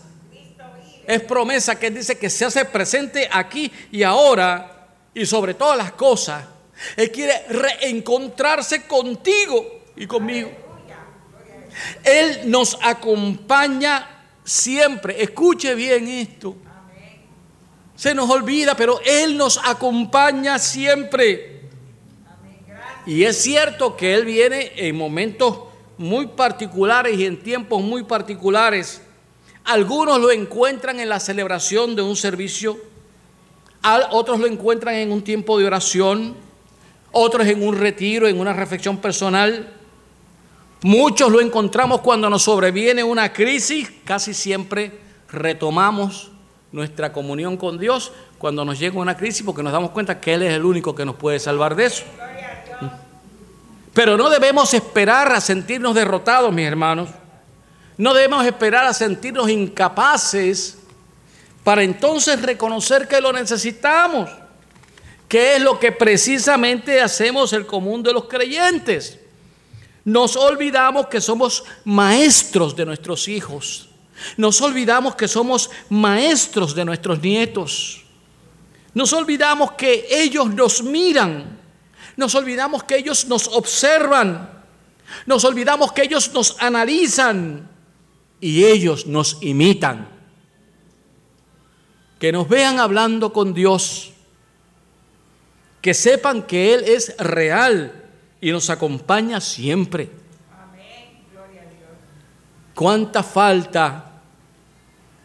[1.06, 5.92] es promesa que dice que se hace presente aquí y ahora y sobre todas las
[5.92, 6.42] cosas.
[6.96, 10.50] Él quiere reencontrarse contigo y conmigo.
[12.06, 14.08] Él nos acompaña
[14.46, 15.22] siempre.
[15.22, 16.56] Escuche bien esto.
[17.98, 21.62] Se nos olvida, pero Él nos acompaña siempre.
[23.08, 25.62] Y es cierto que Él viene en momentos
[25.98, 29.02] muy particulares y en tiempos muy particulares.
[29.64, 32.78] Algunos lo encuentran en la celebración de un servicio,
[34.12, 36.36] otros lo encuentran en un tiempo de oración,
[37.12, 39.74] otros en un retiro, en una reflexión personal.
[40.84, 44.92] Muchos lo encontramos cuando nos sobreviene una crisis, casi siempre
[45.32, 46.32] retomamos
[46.78, 50.44] nuestra comunión con Dios cuando nos llega una crisis porque nos damos cuenta que Él
[50.44, 52.04] es el único que nos puede salvar de eso.
[53.94, 57.10] Pero no debemos esperar a sentirnos derrotados, mis hermanos.
[57.98, 60.78] No debemos esperar a sentirnos incapaces
[61.64, 64.30] para entonces reconocer que lo necesitamos,
[65.28, 69.18] que es lo que precisamente hacemos el común de los creyentes.
[70.06, 73.87] Nos olvidamos que somos maestros de nuestros hijos.
[74.38, 78.04] Nos olvidamos que somos maestros de nuestros nietos.
[78.94, 81.58] Nos olvidamos que ellos nos miran
[82.18, 84.50] nos olvidamos que ellos nos observan.
[85.26, 87.70] Nos olvidamos que ellos nos analizan
[88.42, 90.10] y ellos nos imitan.
[92.20, 94.14] Que nos vean hablando con Dios.
[95.80, 98.04] Que sepan que Él es real
[98.42, 100.10] y nos acompaña siempre.
[102.74, 104.07] ¿Cuánta falta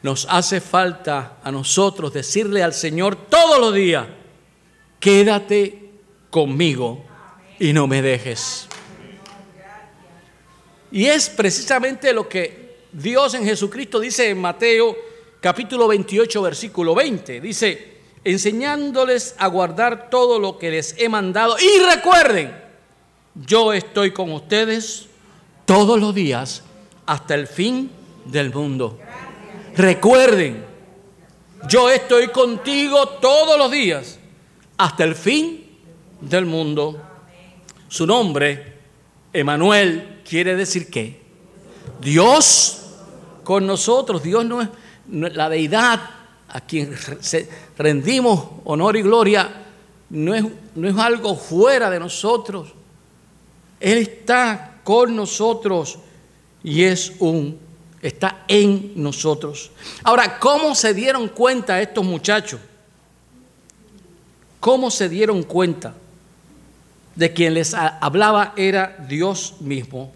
[0.03, 4.07] nos hace falta a nosotros decirle al Señor todos los días,
[4.99, 5.91] quédate
[6.31, 7.05] conmigo
[7.59, 8.69] y no me dejes.
[10.91, 14.95] Y es precisamente lo que Dios en Jesucristo dice en Mateo
[15.41, 17.41] capítulo 28 versículo 20.
[17.41, 17.93] Dice,
[18.25, 21.57] enseñándoles a guardar todo lo que les he mandado.
[21.59, 22.55] Y recuerden,
[23.35, 25.07] yo estoy con ustedes
[25.65, 26.63] todos los días
[27.07, 27.91] hasta el fin
[28.27, 28.99] del mundo.
[29.77, 30.65] Recuerden,
[31.69, 34.19] yo estoy contigo todos los días
[34.77, 35.67] hasta el fin
[36.21, 37.01] del mundo.
[37.89, 38.79] Su nombre,
[39.33, 41.21] Emanuel, quiere decir que
[42.01, 42.83] Dios
[43.45, 44.23] con nosotros.
[44.23, 44.69] Dios no es
[45.35, 46.01] la deidad
[46.49, 46.95] a quien
[47.79, 49.51] rendimos honor y gloria,
[50.11, 52.69] no es, no es algo fuera de nosotros.
[53.81, 55.99] Él está con nosotros
[56.63, 57.59] y es un,
[58.03, 59.71] está en nosotros.
[60.03, 62.61] Ahora, ¿cómo se dieron cuenta estos muchachos?
[64.61, 65.95] ¿Cómo se dieron cuenta?
[67.15, 70.13] de quien les hablaba era Dios mismo.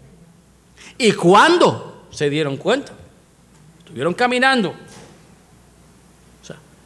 [0.97, 2.93] ¿Y cuándo se dieron cuenta?
[3.79, 4.73] Estuvieron caminando.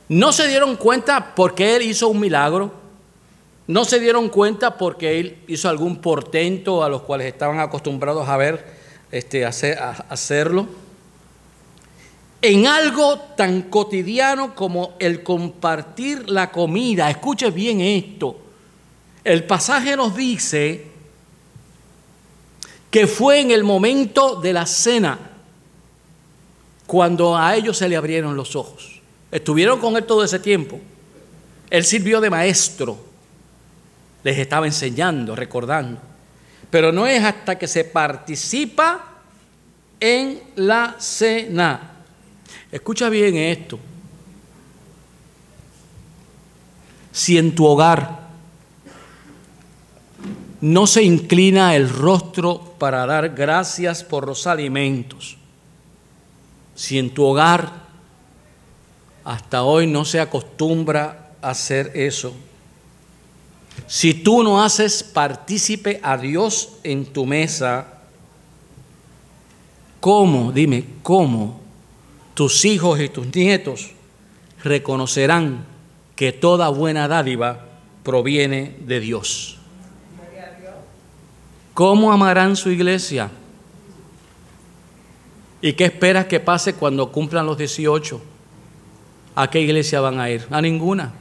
[0.10, 2.74] no se dieron cuenta porque Él hizo un milagro.
[3.68, 8.36] No se dieron cuenta porque Él hizo algún portento a los cuales estaban acostumbrados a
[8.36, 8.66] ver,
[9.12, 10.68] este, hacer, a hacerlo.
[12.42, 17.10] En algo tan cotidiano como el compartir la comida.
[17.10, 18.42] Escuche bien esto
[19.24, 20.86] el pasaje nos dice
[22.90, 25.18] que fue en el momento de la cena
[26.88, 29.02] cuando a ellos se le abrieron los ojos.
[29.32, 30.80] Estuvieron con él todo ese tiempo.
[31.70, 32.98] Él sirvió de maestro,
[34.24, 36.02] les estaba enseñando, recordando.
[36.70, 39.06] Pero no es hasta que se participa
[40.00, 42.01] en la cena.
[42.72, 43.78] Escucha bien esto.
[47.12, 48.22] Si en tu hogar
[50.62, 55.38] no se inclina el rostro para dar gracias por los alimentos.
[56.76, 57.72] Si en tu hogar
[59.24, 62.34] hasta hoy no se acostumbra a hacer eso,
[63.88, 67.88] si tú no haces partícipe a Dios en tu mesa,
[70.00, 71.61] ¿cómo, dime, cómo
[72.42, 73.92] tus hijos y tus nietos
[74.64, 75.64] reconocerán
[76.16, 77.68] que toda buena dádiva
[78.02, 79.60] proviene de Dios?
[81.76, 83.30] ¿Cómo amarán su iglesia?
[85.62, 88.20] ¿Y qué esperas que pase cuando cumplan los 18?
[89.36, 90.48] ¿A qué iglesia van a ir?
[90.50, 91.14] A ninguna.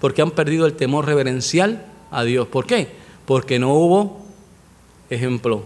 [0.00, 2.46] Porque han perdido el temor reverencial a Dios.
[2.46, 2.86] ¿Por qué?
[3.26, 4.24] Porque no hubo
[5.10, 5.64] ejemplo.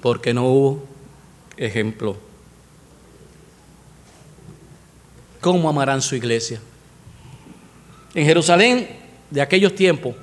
[0.00, 0.82] Porque no hubo
[1.56, 2.31] ejemplo.
[5.42, 6.60] ¿Cómo amarán su iglesia?
[8.14, 8.88] En Jerusalén
[9.28, 10.14] de aquellos tiempos,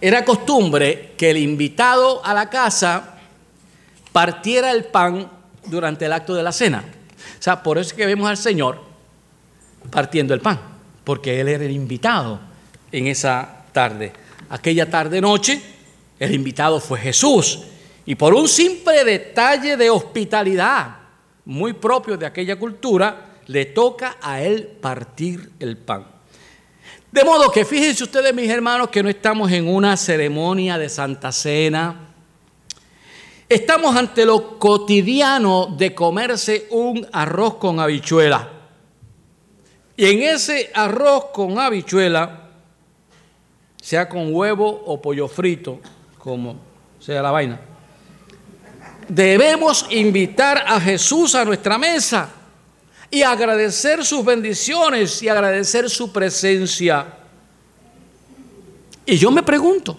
[0.00, 3.16] era costumbre que el invitado a la casa
[4.10, 5.30] partiera el pan
[5.66, 6.84] durante el acto de la cena.
[7.38, 8.82] O sea, por eso es que vemos al Señor
[9.88, 10.58] partiendo el pan,
[11.04, 12.40] porque Él era el invitado
[12.90, 14.12] en esa tarde.
[14.50, 15.62] Aquella tarde-noche,
[16.18, 17.62] el invitado fue Jesús.
[18.04, 20.96] Y por un simple detalle de hospitalidad
[21.44, 26.06] muy propio de aquella cultura, le toca a Él partir el pan.
[27.10, 31.32] De modo que fíjense ustedes, mis hermanos, que no estamos en una ceremonia de Santa
[31.32, 32.12] Cena.
[33.48, 38.50] Estamos ante lo cotidiano de comerse un arroz con habichuela.
[39.96, 42.50] Y en ese arroz con habichuela,
[43.80, 45.80] sea con huevo o pollo frito,
[46.18, 46.56] como
[46.98, 47.60] sea la vaina,
[49.08, 52.28] debemos invitar a Jesús a nuestra mesa
[53.10, 57.06] y agradecer sus bendiciones y agradecer su presencia.
[59.04, 59.96] Y yo me pregunto,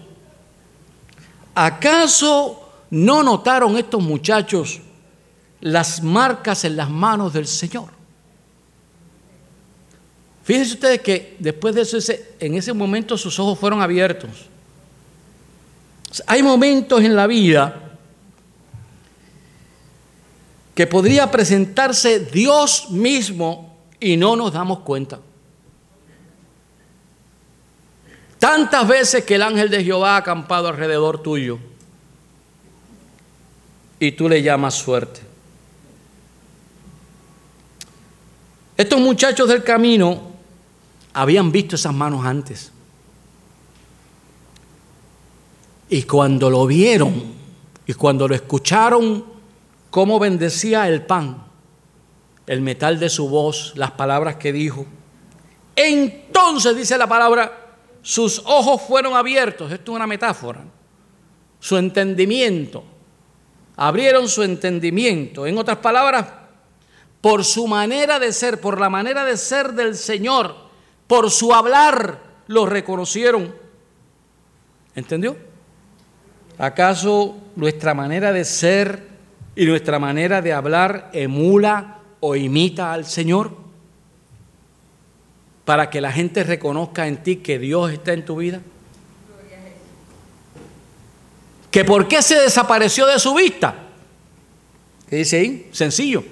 [1.54, 4.80] ¿acaso no notaron estos muchachos
[5.60, 7.88] las marcas en las manos del Señor?
[10.44, 11.98] Fíjense ustedes que después de eso,
[12.40, 14.46] en ese momento sus ojos fueron abiertos.
[16.26, 17.87] Hay momentos en la vida
[20.78, 25.18] que podría presentarse Dios mismo y no nos damos cuenta.
[28.38, 31.58] Tantas veces que el ángel de Jehová ha acampado alrededor tuyo
[33.98, 35.20] y tú le llamas suerte.
[38.76, 40.30] Estos muchachos del camino
[41.12, 42.70] habían visto esas manos antes.
[45.88, 47.20] Y cuando lo vieron
[47.84, 49.37] y cuando lo escucharon
[49.90, 51.44] cómo bendecía el pan,
[52.46, 54.86] el metal de su voz, las palabras que dijo.
[55.76, 57.66] Entonces dice la palabra,
[58.02, 60.64] sus ojos fueron abiertos, esto es una metáfora,
[61.60, 62.84] su entendimiento,
[63.76, 65.46] abrieron su entendimiento.
[65.46, 66.26] En otras palabras,
[67.20, 70.54] por su manera de ser, por la manera de ser del Señor,
[71.06, 73.54] por su hablar, lo reconocieron.
[74.94, 75.36] ¿Entendió?
[76.58, 79.17] ¿Acaso nuestra manera de ser
[79.58, 83.56] y nuestra manera de hablar emula o imita al Señor?
[85.64, 88.60] Para que la gente reconozca en ti que Dios está en tu vida.
[91.72, 93.74] ¿Que por qué se desapareció de su vista?
[95.10, 95.68] ¿Qué dice ahí?
[95.72, 96.22] Sencillo.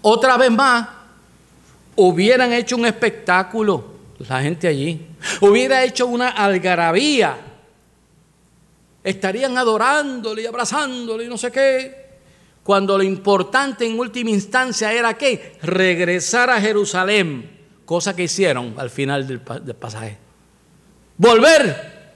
[0.00, 0.88] Otra vez más,
[1.96, 3.96] hubieran hecho un espectáculo
[4.28, 5.08] la gente allí.
[5.40, 7.36] Hubiera hecho una algarabía
[9.06, 12.06] estarían adorándole y abrazándole y no sé qué,
[12.64, 18.90] cuando lo importante en última instancia era que regresar a Jerusalén, cosa que hicieron al
[18.90, 20.18] final del, pasaje.
[21.16, 22.14] Volver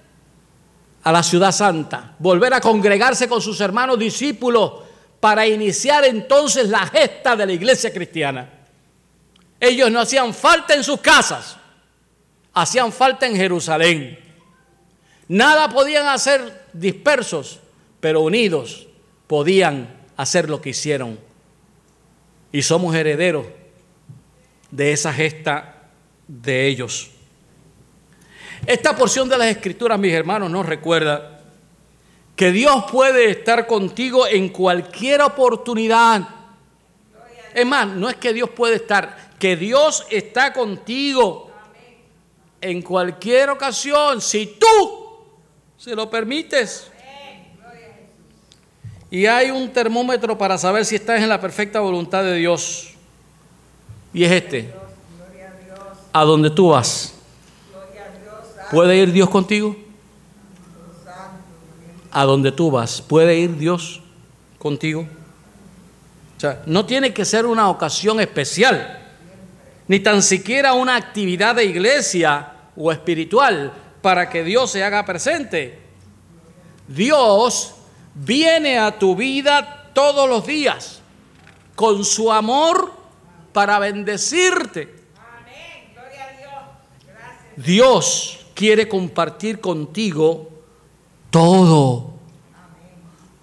[1.04, 4.72] a la ciudad santa, volver a congregarse con sus hermanos discípulos
[5.20, 8.50] para iniciar entonces la gesta de la iglesia cristiana.
[9.60, 11.56] Ellos no hacían falta en sus casas,
[12.52, 14.18] hacían falta en Jerusalén.
[15.28, 17.60] Nada podían hacer dispersos,
[18.00, 18.86] pero unidos,
[19.26, 21.18] podían hacer lo que hicieron.
[22.52, 23.46] Y somos herederos
[24.70, 25.90] de esa gesta
[26.26, 27.10] de ellos.
[28.66, 31.40] Esta porción de las escrituras, mis hermanos, nos recuerda
[32.36, 36.28] que Dios puede estar contigo en cualquier oportunidad.
[37.54, 41.50] Es más, no es que Dios puede estar, que Dios está contigo
[42.60, 44.20] en cualquier ocasión.
[44.20, 44.99] Si tú
[45.80, 46.88] se lo permites.
[49.10, 52.90] Y hay un termómetro para saber si estás en la perfecta voluntad de Dios.
[54.12, 54.72] Y es este.
[56.12, 57.14] A donde tú vas.
[58.70, 59.74] ¿Puede ir Dios contigo?
[62.12, 63.00] A donde tú vas.
[63.00, 64.02] ¿Puede ir Dios
[64.58, 65.08] contigo?
[66.36, 68.98] O sea, no tiene que ser una ocasión especial,
[69.88, 73.72] ni tan siquiera una actividad de iglesia o espiritual
[74.02, 75.78] para que Dios se haga presente.
[76.88, 77.74] Dios
[78.14, 81.00] viene a tu vida todos los días
[81.74, 82.92] con su amor
[83.52, 85.00] para bendecirte.
[87.56, 90.50] Dios quiere compartir contigo
[91.30, 92.10] todo.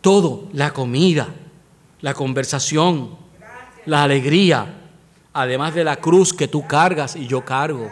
[0.02, 1.28] Todo, la comida,
[2.02, 3.18] la conversación,
[3.86, 4.82] la alegría,
[5.34, 7.90] además de la cruz que tú cargas y yo cargo.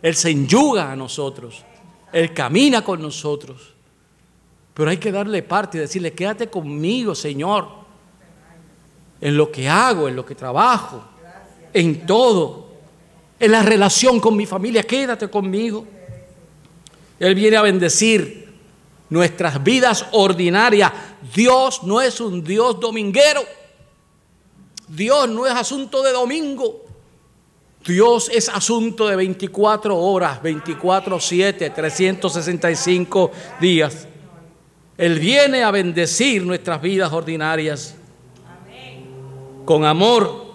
[0.00, 1.64] Él se enyuga a nosotros.
[2.12, 3.72] Él camina con nosotros.
[4.74, 7.68] Pero hay que darle parte y decirle, quédate conmigo, Señor,
[9.20, 11.02] en lo que hago, en lo que trabajo,
[11.72, 12.68] en todo,
[13.38, 15.86] en la relación con mi familia, quédate conmigo.
[17.18, 18.52] Él viene a bendecir
[19.10, 20.90] nuestras vidas ordinarias.
[21.34, 23.42] Dios no es un Dios dominguero.
[24.88, 26.82] Dios no es asunto de domingo.
[27.84, 34.06] Dios es asunto de 24 horas, 24, 7, 365 días.
[34.96, 37.96] Él viene a bendecir nuestras vidas ordinarias
[39.64, 40.52] con amor.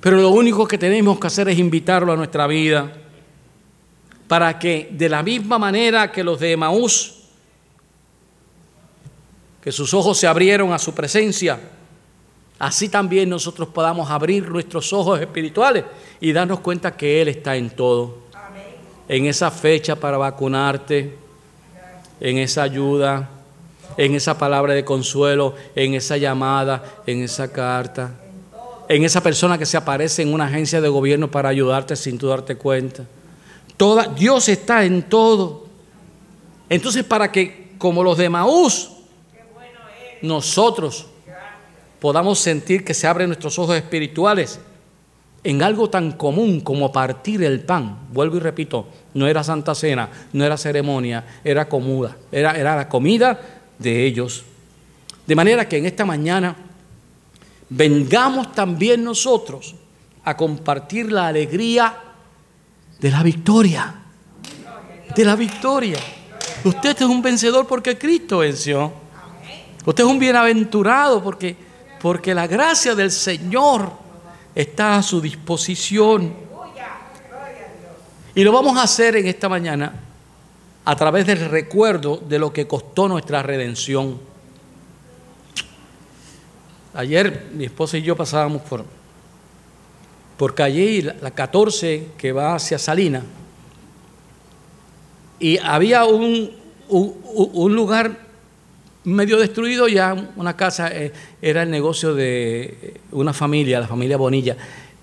[0.00, 2.92] Pero lo único que tenemos que hacer es invitarlo a nuestra vida
[4.26, 7.18] para que de la misma manera que los de Emaús,
[9.62, 11.60] que sus ojos se abrieron a su presencia,
[12.62, 15.84] así también nosotros podamos abrir nuestros ojos espirituales
[16.20, 18.18] y darnos cuenta que Él está en todo.
[19.08, 21.16] En esa fecha para vacunarte,
[22.20, 23.28] en esa ayuda,
[23.96, 28.12] en esa palabra de consuelo, en esa llamada, en esa carta,
[28.88, 32.28] en esa persona que se aparece en una agencia de gobierno para ayudarte sin tú
[32.28, 33.04] darte cuenta.
[33.76, 35.66] Toda, Dios está en todo.
[36.68, 38.92] Entonces, para que, como los de Maús,
[40.22, 41.08] nosotros
[42.02, 44.58] podamos sentir que se abren nuestros ojos espirituales
[45.44, 48.08] en algo tan común como partir el pan.
[48.12, 52.88] Vuelvo y repito, no era santa cena, no era ceremonia, era comida, era, era la
[52.88, 53.40] comida
[53.78, 54.42] de ellos.
[55.28, 56.56] De manera que en esta mañana
[57.68, 59.76] vengamos también nosotros
[60.24, 61.94] a compartir la alegría
[62.98, 63.94] de la victoria.
[65.14, 66.00] De la victoria.
[66.64, 68.92] Usted es un vencedor porque Cristo venció.
[69.86, 71.70] Usted es un bienaventurado porque,
[72.02, 73.92] porque la gracia del Señor
[74.54, 76.34] está a su disposición.
[78.34, 79.92] Y lo vamos a hacer en esta mañana
[80.84, 84.18] a través del recuerdo de lo que costó nuestra redención.
[86.94, 88.84] Ayer mi esposa y yo pasábamos por,
[90.36, 93.22] por calle la 14 que va hacia Salina
[95.38, 96.50] y había un,
[96.88, 98.16] un, lugar
[99.04, 104.56] medio destruido ya, una casa, eh, era el negocio de una familia, la familia Bonilla.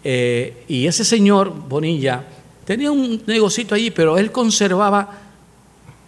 [0.03, 2.23] Eh, y ese señor Bonilla
[2.65, 5.19] tenía un negocito allí, pero él conservaba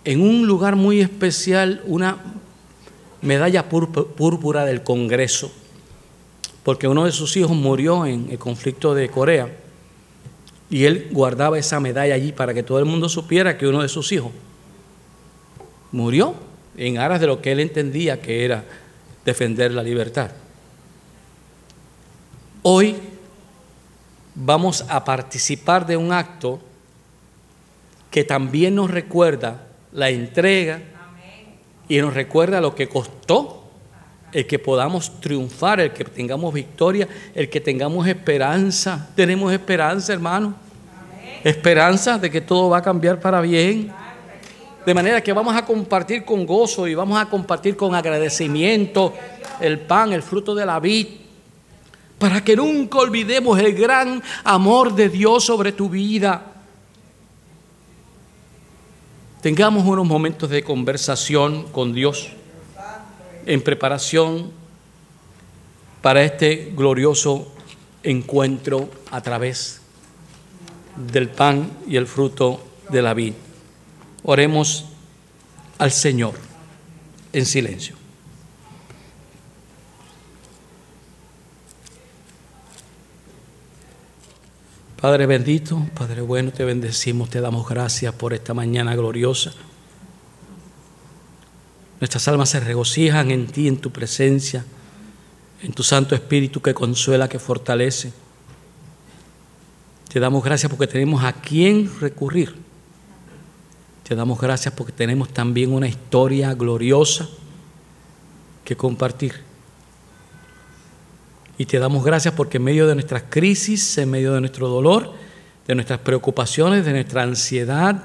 [0.06, 2.18] en un lugar muy especial una
[3.22, 5.52] medalla púrpura del Congreso,
[6.64, 9.50] porque uno de sus hijos murió en el conflicto de Corea
[10.70, 13.90] y él guardaba esa medalla allí para que todo el mundo supiera que uno de
[13.90, 14.32] sus hijos
[15.92, 16.36] murió
[16.78, 18.64] en aras de lo que él entendía que era
[19.26, 20.32] defender la libertad.
[22.64, 22.96] Hoy
[24.36, 26.60] vamos a participar de un acto
[28.10, 30.82] que también nos recuerda la entrega
[31.88, 33.62] y nos recuerda lo que costó
[34.32, 39.10] el que podamos triunfar, el que tengamos victoria, el que tengamos esperanza.
[39.16, 40.56] Tenemos esperanza, hermano.
[41.44, 43.92] Esperanza de que todo va a cambiar para bien.
[44.86, 49.14] De manera que vamos a compartir con gozo y vamos a compartir con agradecimiento
[49.60, 51.08] el pan, el fruto de la vid,
[52.18, 56.52] para que nunca olvidemos el gran amor de Dios sobre tu vida
[59.42, 62.30] tengamos unos momentos de conversación con Dios
[63.46, 64.52] en preparación
[66.02, 67.52] para este glorioso
[68.04, 69.82] encuentro a través
[70.96, 73.34] del pan y el fruto de la vid.
[74.24, 74.86] Oremos
[75.78, 76.36] al Señor
[77.34, 77.96] en silencio.
[85.02, 89.52] Padre bendito, Padre bueno, te bendecimos, te damos gracias por esta mañana gloriosa.
[92.00, 94.64] Nuestras almas se regocijan en ti, en tu presencia,
[95.64, 98.14] en tu Santo Espíritu que consuela, que fortalece.
[100.08, 102.61] Te damos gracias porque tenemos a quién recurrir.
[104.12, 107.30] Te damos gracias porque tenemos también una historia gloriosa
[108.66, 109.36] que compartir.
[111.58, 115.14] Y te damos gracias porque en medio de nuestras crisis, en medio de nuestro dolor,
[115.66, 118.04] de nuestras preocupaciones, de nuestra ansiedad,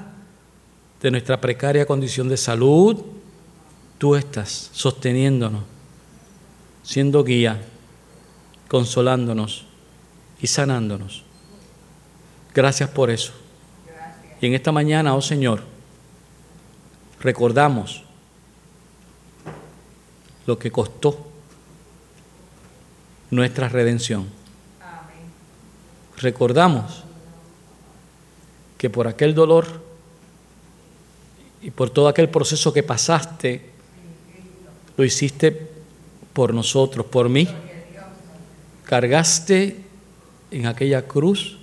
[1.01, 3.03] de nuestra precaria condición de salud,
[3.97, 5.63] tú estás sosteniéndonos,
[6.83, 7.61] siendo guía,
[8.69, 9.65] consolándonos
[10.41, 11.25] y sanándonos.
[12.55, 13.33] Gracias por eso.
[14.39, 15.75] Y en esta mañana, oh Señor,
[17.19, 18.03] recordamos
[20.45, 21.27] lo que costó
[23.31, 24.27] nuestra redención.
[26.17, 27.03] Recordamos
[28.77, 29.81] que por aquel dolor
[31.61, 33.69] y por todo aquel proceso que pasaste,
[34.95, 35.69] lo hiciste
[36.33, 37.47] por nosotros, por mí.
[38.85, 39.83] Cargaste
[40.51, 41.57] en aquella cruz,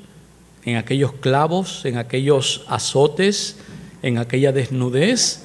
[0.64, 3.56] en aquellos clavos, en aquellos azotes,
[4.02, 5.43] en aquella desnudez,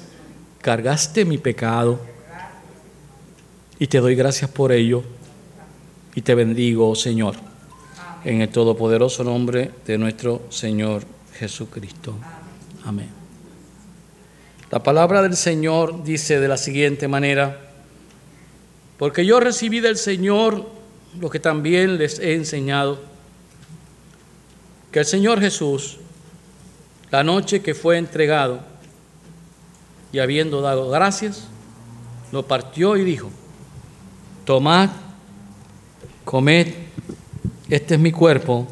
[0.60, 2.00] cargaste mi pecado.
[3.78, 5.02] Y te doy gracias por ello
[6.14, 7.36] y te bendigo, Señor,
[8.24, 11.02] en el todopoderoso nombre de nuestro Señor
[11.38, 12.14] Jesucristo.
[12.84, 13.08] Amén.
[14.70, 17.58] La palabra del Señor dice de la siguiente manera,
[18.98, 20.68] porque yo recibí del Señor
[21.18, 23.00] lo que también les he enseñado,
[24.92, 25.98] que el Señor Jesús,
[27.10, 28.60] la noche que fue entregado,
[30.12, 31.44] y habiendo dado gracias,
[32.32, 33.30] lo partió y dijo,
[34.44, 34.90] tomad,
[36.24, 36.74] comed,
[37.68, 38.66] este es mi cuerpo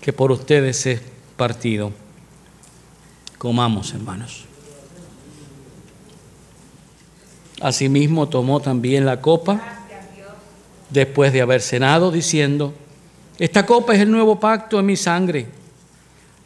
[0.00, 1.00] que por ustedes es
[1.36, 1.92] partido.
[3.38, 4.44] Comamos, hermanos.
[7.60, 9.60] Asimismo tomó también la copa
[10.90, 12.74] después de haber cenado, diciendo,
[13.38, 15.48] esta copa es el nuevo pacto en mi sangre.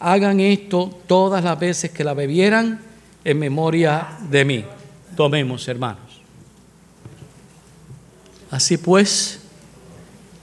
[0.01, 2.88] Hagan esto todas las veces que la bebieran
[3.29, 4.65] en memoria de mí.
[5.15, 6.23] Tomemos, hermanos.
[8.51, 9.41] Así pues,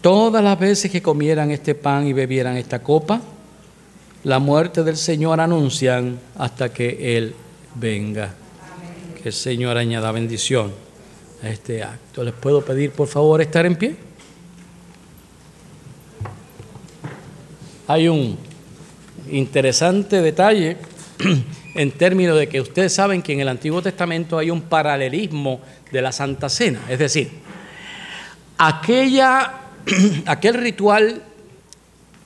[0.02, 3.22] todas las veces que comieran este pan y bebieran esta copa,
[4.24, 7.34] la muerte del Señor anuncian hasta que Él
[7.74, 8.36] venga.
[9.20, 10.72] Que el Señor añada bendición
[11.42, 12.24] a este acto.
[12.24, 13.96] ¿Les puedo pedir, por favor, estar en pie?
[17.88, 18.38] Hay un
[19.32, 20.78] interesante detalle
[21.76, 25.60] en términos de que ustedes saben que en el Antiguo Testamento hay un paralelismo
[25.92, 27.30] de la Santa Cena, es decir,
[28.58, 29.54] aquella,
[30.26, 31.22] aquel ritual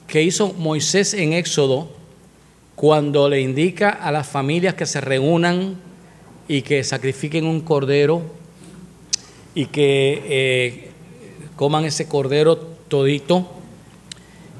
[0.07, 1.89] que hizo Moisés en Éxodo,
[2.75, 5.75] cuando le indica a las familias que se reúnan
[6.47, 8.21] y que sacrifiquen un cordero
[9.53, 10.91] y que eh,
[11.55, 13.51] coman ese cordero todito,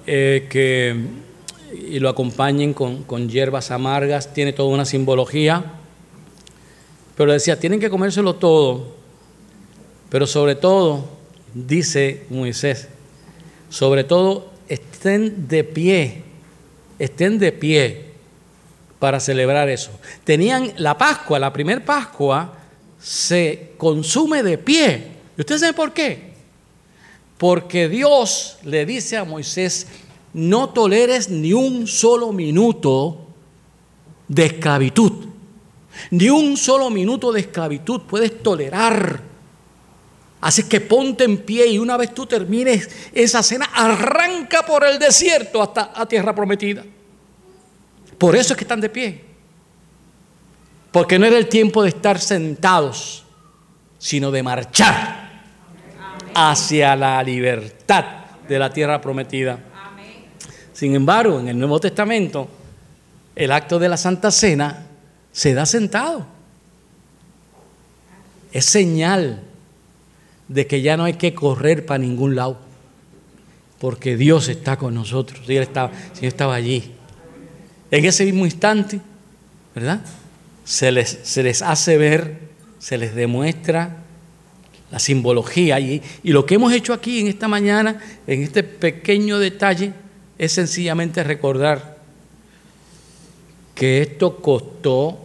[0.05, 0.95] eh, que
[1.73, 5.63] y lo acompañen con, con hierbas amargas, tiene toda una simbología.
[7.15, 8.95] Pero decía, tienen que comérselo todo,
[10.09, 11.09] pero sobre todo,
[11.53, 12.87] dice Moisés,
[13.69, 16.23] sobre todo estén de pie,
[16.97, 18.05] estén de pie
[18.99, 19.91] para celebrar eso.
[20.23, 22.53] Tenían la Pascua, la primer Pascua,
[23.01, 25.07] se consume de pie.
[25.37, 26.29] ¿Y ustedes saben por qué?
[27.37, 29.87] Porque Dios le dice a Moisés,
[30.33, 33.27] no toleres ni un solo minuto
[34.27, 35.27] de esclavitud.
[36.11, 39.21] Ni un solo minuto de esclavitud puedes tolerar.
[40.41, 44.97] Así que ponte en pie y una vez tú termines esa cena, arranca por el
[44.97, 46.85] desierto hasta a tierra prometida.
[48.17, 49.25] Por eso es que están de pie.
[50.91, 53.25] Porque no era el tiempo de estar sentados,
[53.97, 55.43] sino de marchar
[56.33, 58.05] hacia la libertad
[58.47, 59.59] de la tierra prometida.
[60.79, 62.47] Sin embargo, en el Nuevo Testamento,
[63.35, 64.87] el acto de la Santa Cena
[65.29, 66.25] se da sentado.
[68.53, 69.41] Es señal
[70.47, 72.59] de que ya no hay que correr para ningún lado,
[73.77, 75.41] porque Dios está con nosotros.
[75.41, 76.93] El Señor estaba allí.
[77.91, 79.01] En ese mismo instante,
[79.75, 79.99] ¿verdad?
[80.63, 82.39] Se les, hace ver,
[82.79, 83.97] se les demuestra
[84.91, 85.77] la simbología.
[85.81, 89.91] Y lo que hemos hecho aquí en esta mañana, en este pequeño detalle,
[90.39, 91.97] es sencillamente recordar
[93.75, 95.19] que esto costó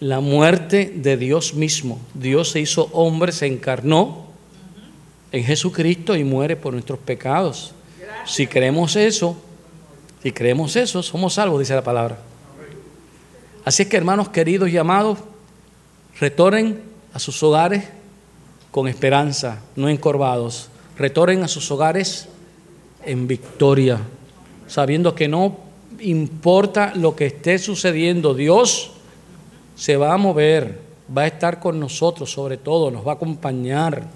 [0.00, 2.00] la muerte de Dios mismo.
[2.14, 4.26] Dios se hizo hombre, se encarnó
[5.32, 7.74] en Jesucristo y muere por nuestros pecados.
[8.24, 9.36] Si creemos eso,
[10.22, 12.18] si creemos eso, somos salvos, dice la palabra.
[13.66, 15.18] Así es que hermanos queridos y amados,
[16.18, 16.80] retornen
[17.12, 17.84] a sus hogares
[18.70, 20.70] con esperanza, no encorvados.
[20.96, 22.28] Retornen a sus hogares
[23.04, 23.98] en victoria,
[24.66, 25.56] sabiendo que no
[26.00, 28.92] importa lo que esté sucediendo, Dios
[29.76, 30.80] se va a mover,
[31.16, 34.06] va a estar con nosotros sobre todo, nos va a acompañar.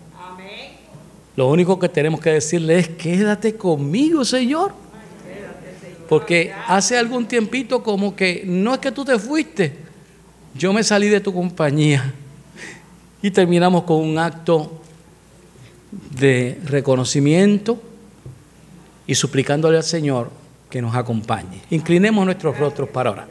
[1.34, 4.72] Lo único que tenemos que decirle es, quédate conmigo, Señor.
[6.08, 9.78] Porque hace algún tiempito como que no es que tú te fuiste,
[10.54, 12.12] yo me salí de tu compañía.
[13.22, 14.82] Y terminamos con un acto
[15.90, 17.80] de reconocimiento
[19.12, 20.30] y suplicándole al Señor
[20.70, 21.60] que nos acompañe.
[21.68, 23.28] Inclinemos nuestros rostros para ahora.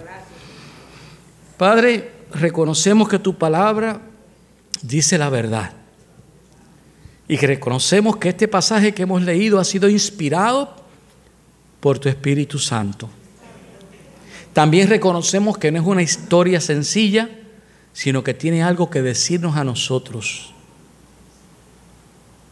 [1.57, 3.99] Padre, reconocemos que tu palabra
[4.84, 5.73] dice la verdad
[7.27, 10.75] y que reconocemos que este pasaje que hemos leído ha sido inspirado
[11.79, 13.09] por tu Espíritu Santo.
[14.53, 17.27] También reconocemos que no es una historia sencilla,
[17.91, 20.53] sino que tiene algo que decirnos a nosotros,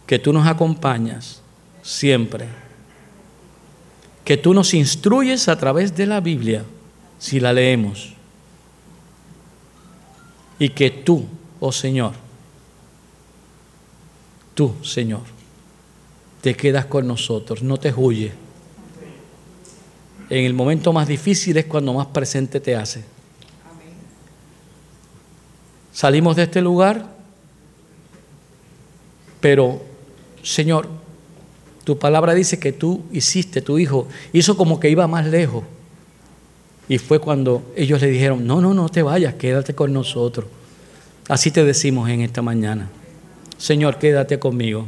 [0.08, 1.44] que tú nos acompañas
[1.84, 2.69] siempre
[4.30, 6.64] que tú nos instruyes a través de la Biblia,
[7.18, 8.14] si la leemos.
[10.60, 11.26] Y que tú,
[11.60, 12.14] oh Señor,
[14.54, 15.22] tú, Señor,
[16.42, 18.32] te quedas con nosotros, no te huyes.
[20.30, 23.04] En el momento más difícil es cuando más presente te hace.
[25.92, 27.16] Salimos de este lugar,
[29.42, 29.82] pero,
[30.44, 30.99] Señor,
[31.90, 35.64] tu palabra dice que tú hiciste, tu hijo hizo como que iba más lejos.
[36.88, 40.46] Y fue cuando ellos le dijeron, no, no, no te vayas, quédate con nosotros.
[41.30, 42.92] Así te decimos en esta mañana.
[43.58, 44.86] Señor, quédate conmigo.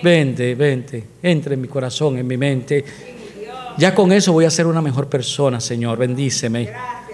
[0.00, 2.84] Vente, vente, entre en mi corazón, en mi mente.
[3.76, 5.98] Ya con eso voy a ser una mejor persona, Señor.
[5.98, 6.70] Bendíceme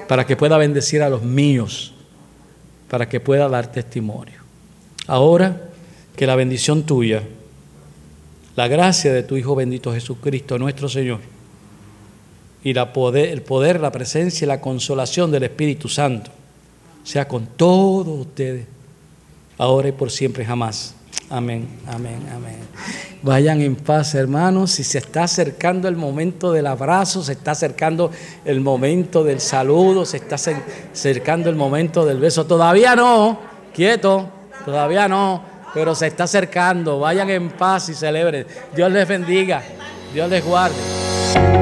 [0.06, 1.94] para que pueda bendecir a los míos,
[2.90, 4.38] para que pueda dar testimonio.
[5.06, 5.70] Ahora
[6.14, 7.22] que la bendición tuya,
[8.56, 11.20] la gracia de tu Hijo bendito Jesucristo, nuestro Señor,
[12.64, 16.30] y la poder, el poder, la presencia y la consolación del Espíritu Santo
[17.04, 18.66] sea con todos ustedes,
[19.58, 20.94] ahora y por siempre jamás.
[21.30, 22.56] Amén, amén, amén.
[23.22, 24.72] Vayan en paz, hermanos.
[24.72, 28.10] Si se está acercando el momento del abrazo, se está acercando
[28.44, 32.44] el momento del saludo, se está acercando el momento del beso.
[32.44, 33.38] Todavía no,
[33.72, 34.28] quieto,
[34.66, 35.42] todavía no,
[35.74, 37.00] pero se está acercando.
[37.00, 38.46] Vayan en paz y celebren.
[38.74, 39.62] Dios les bendiga,
[40.12, 41.61] Dios les guarde.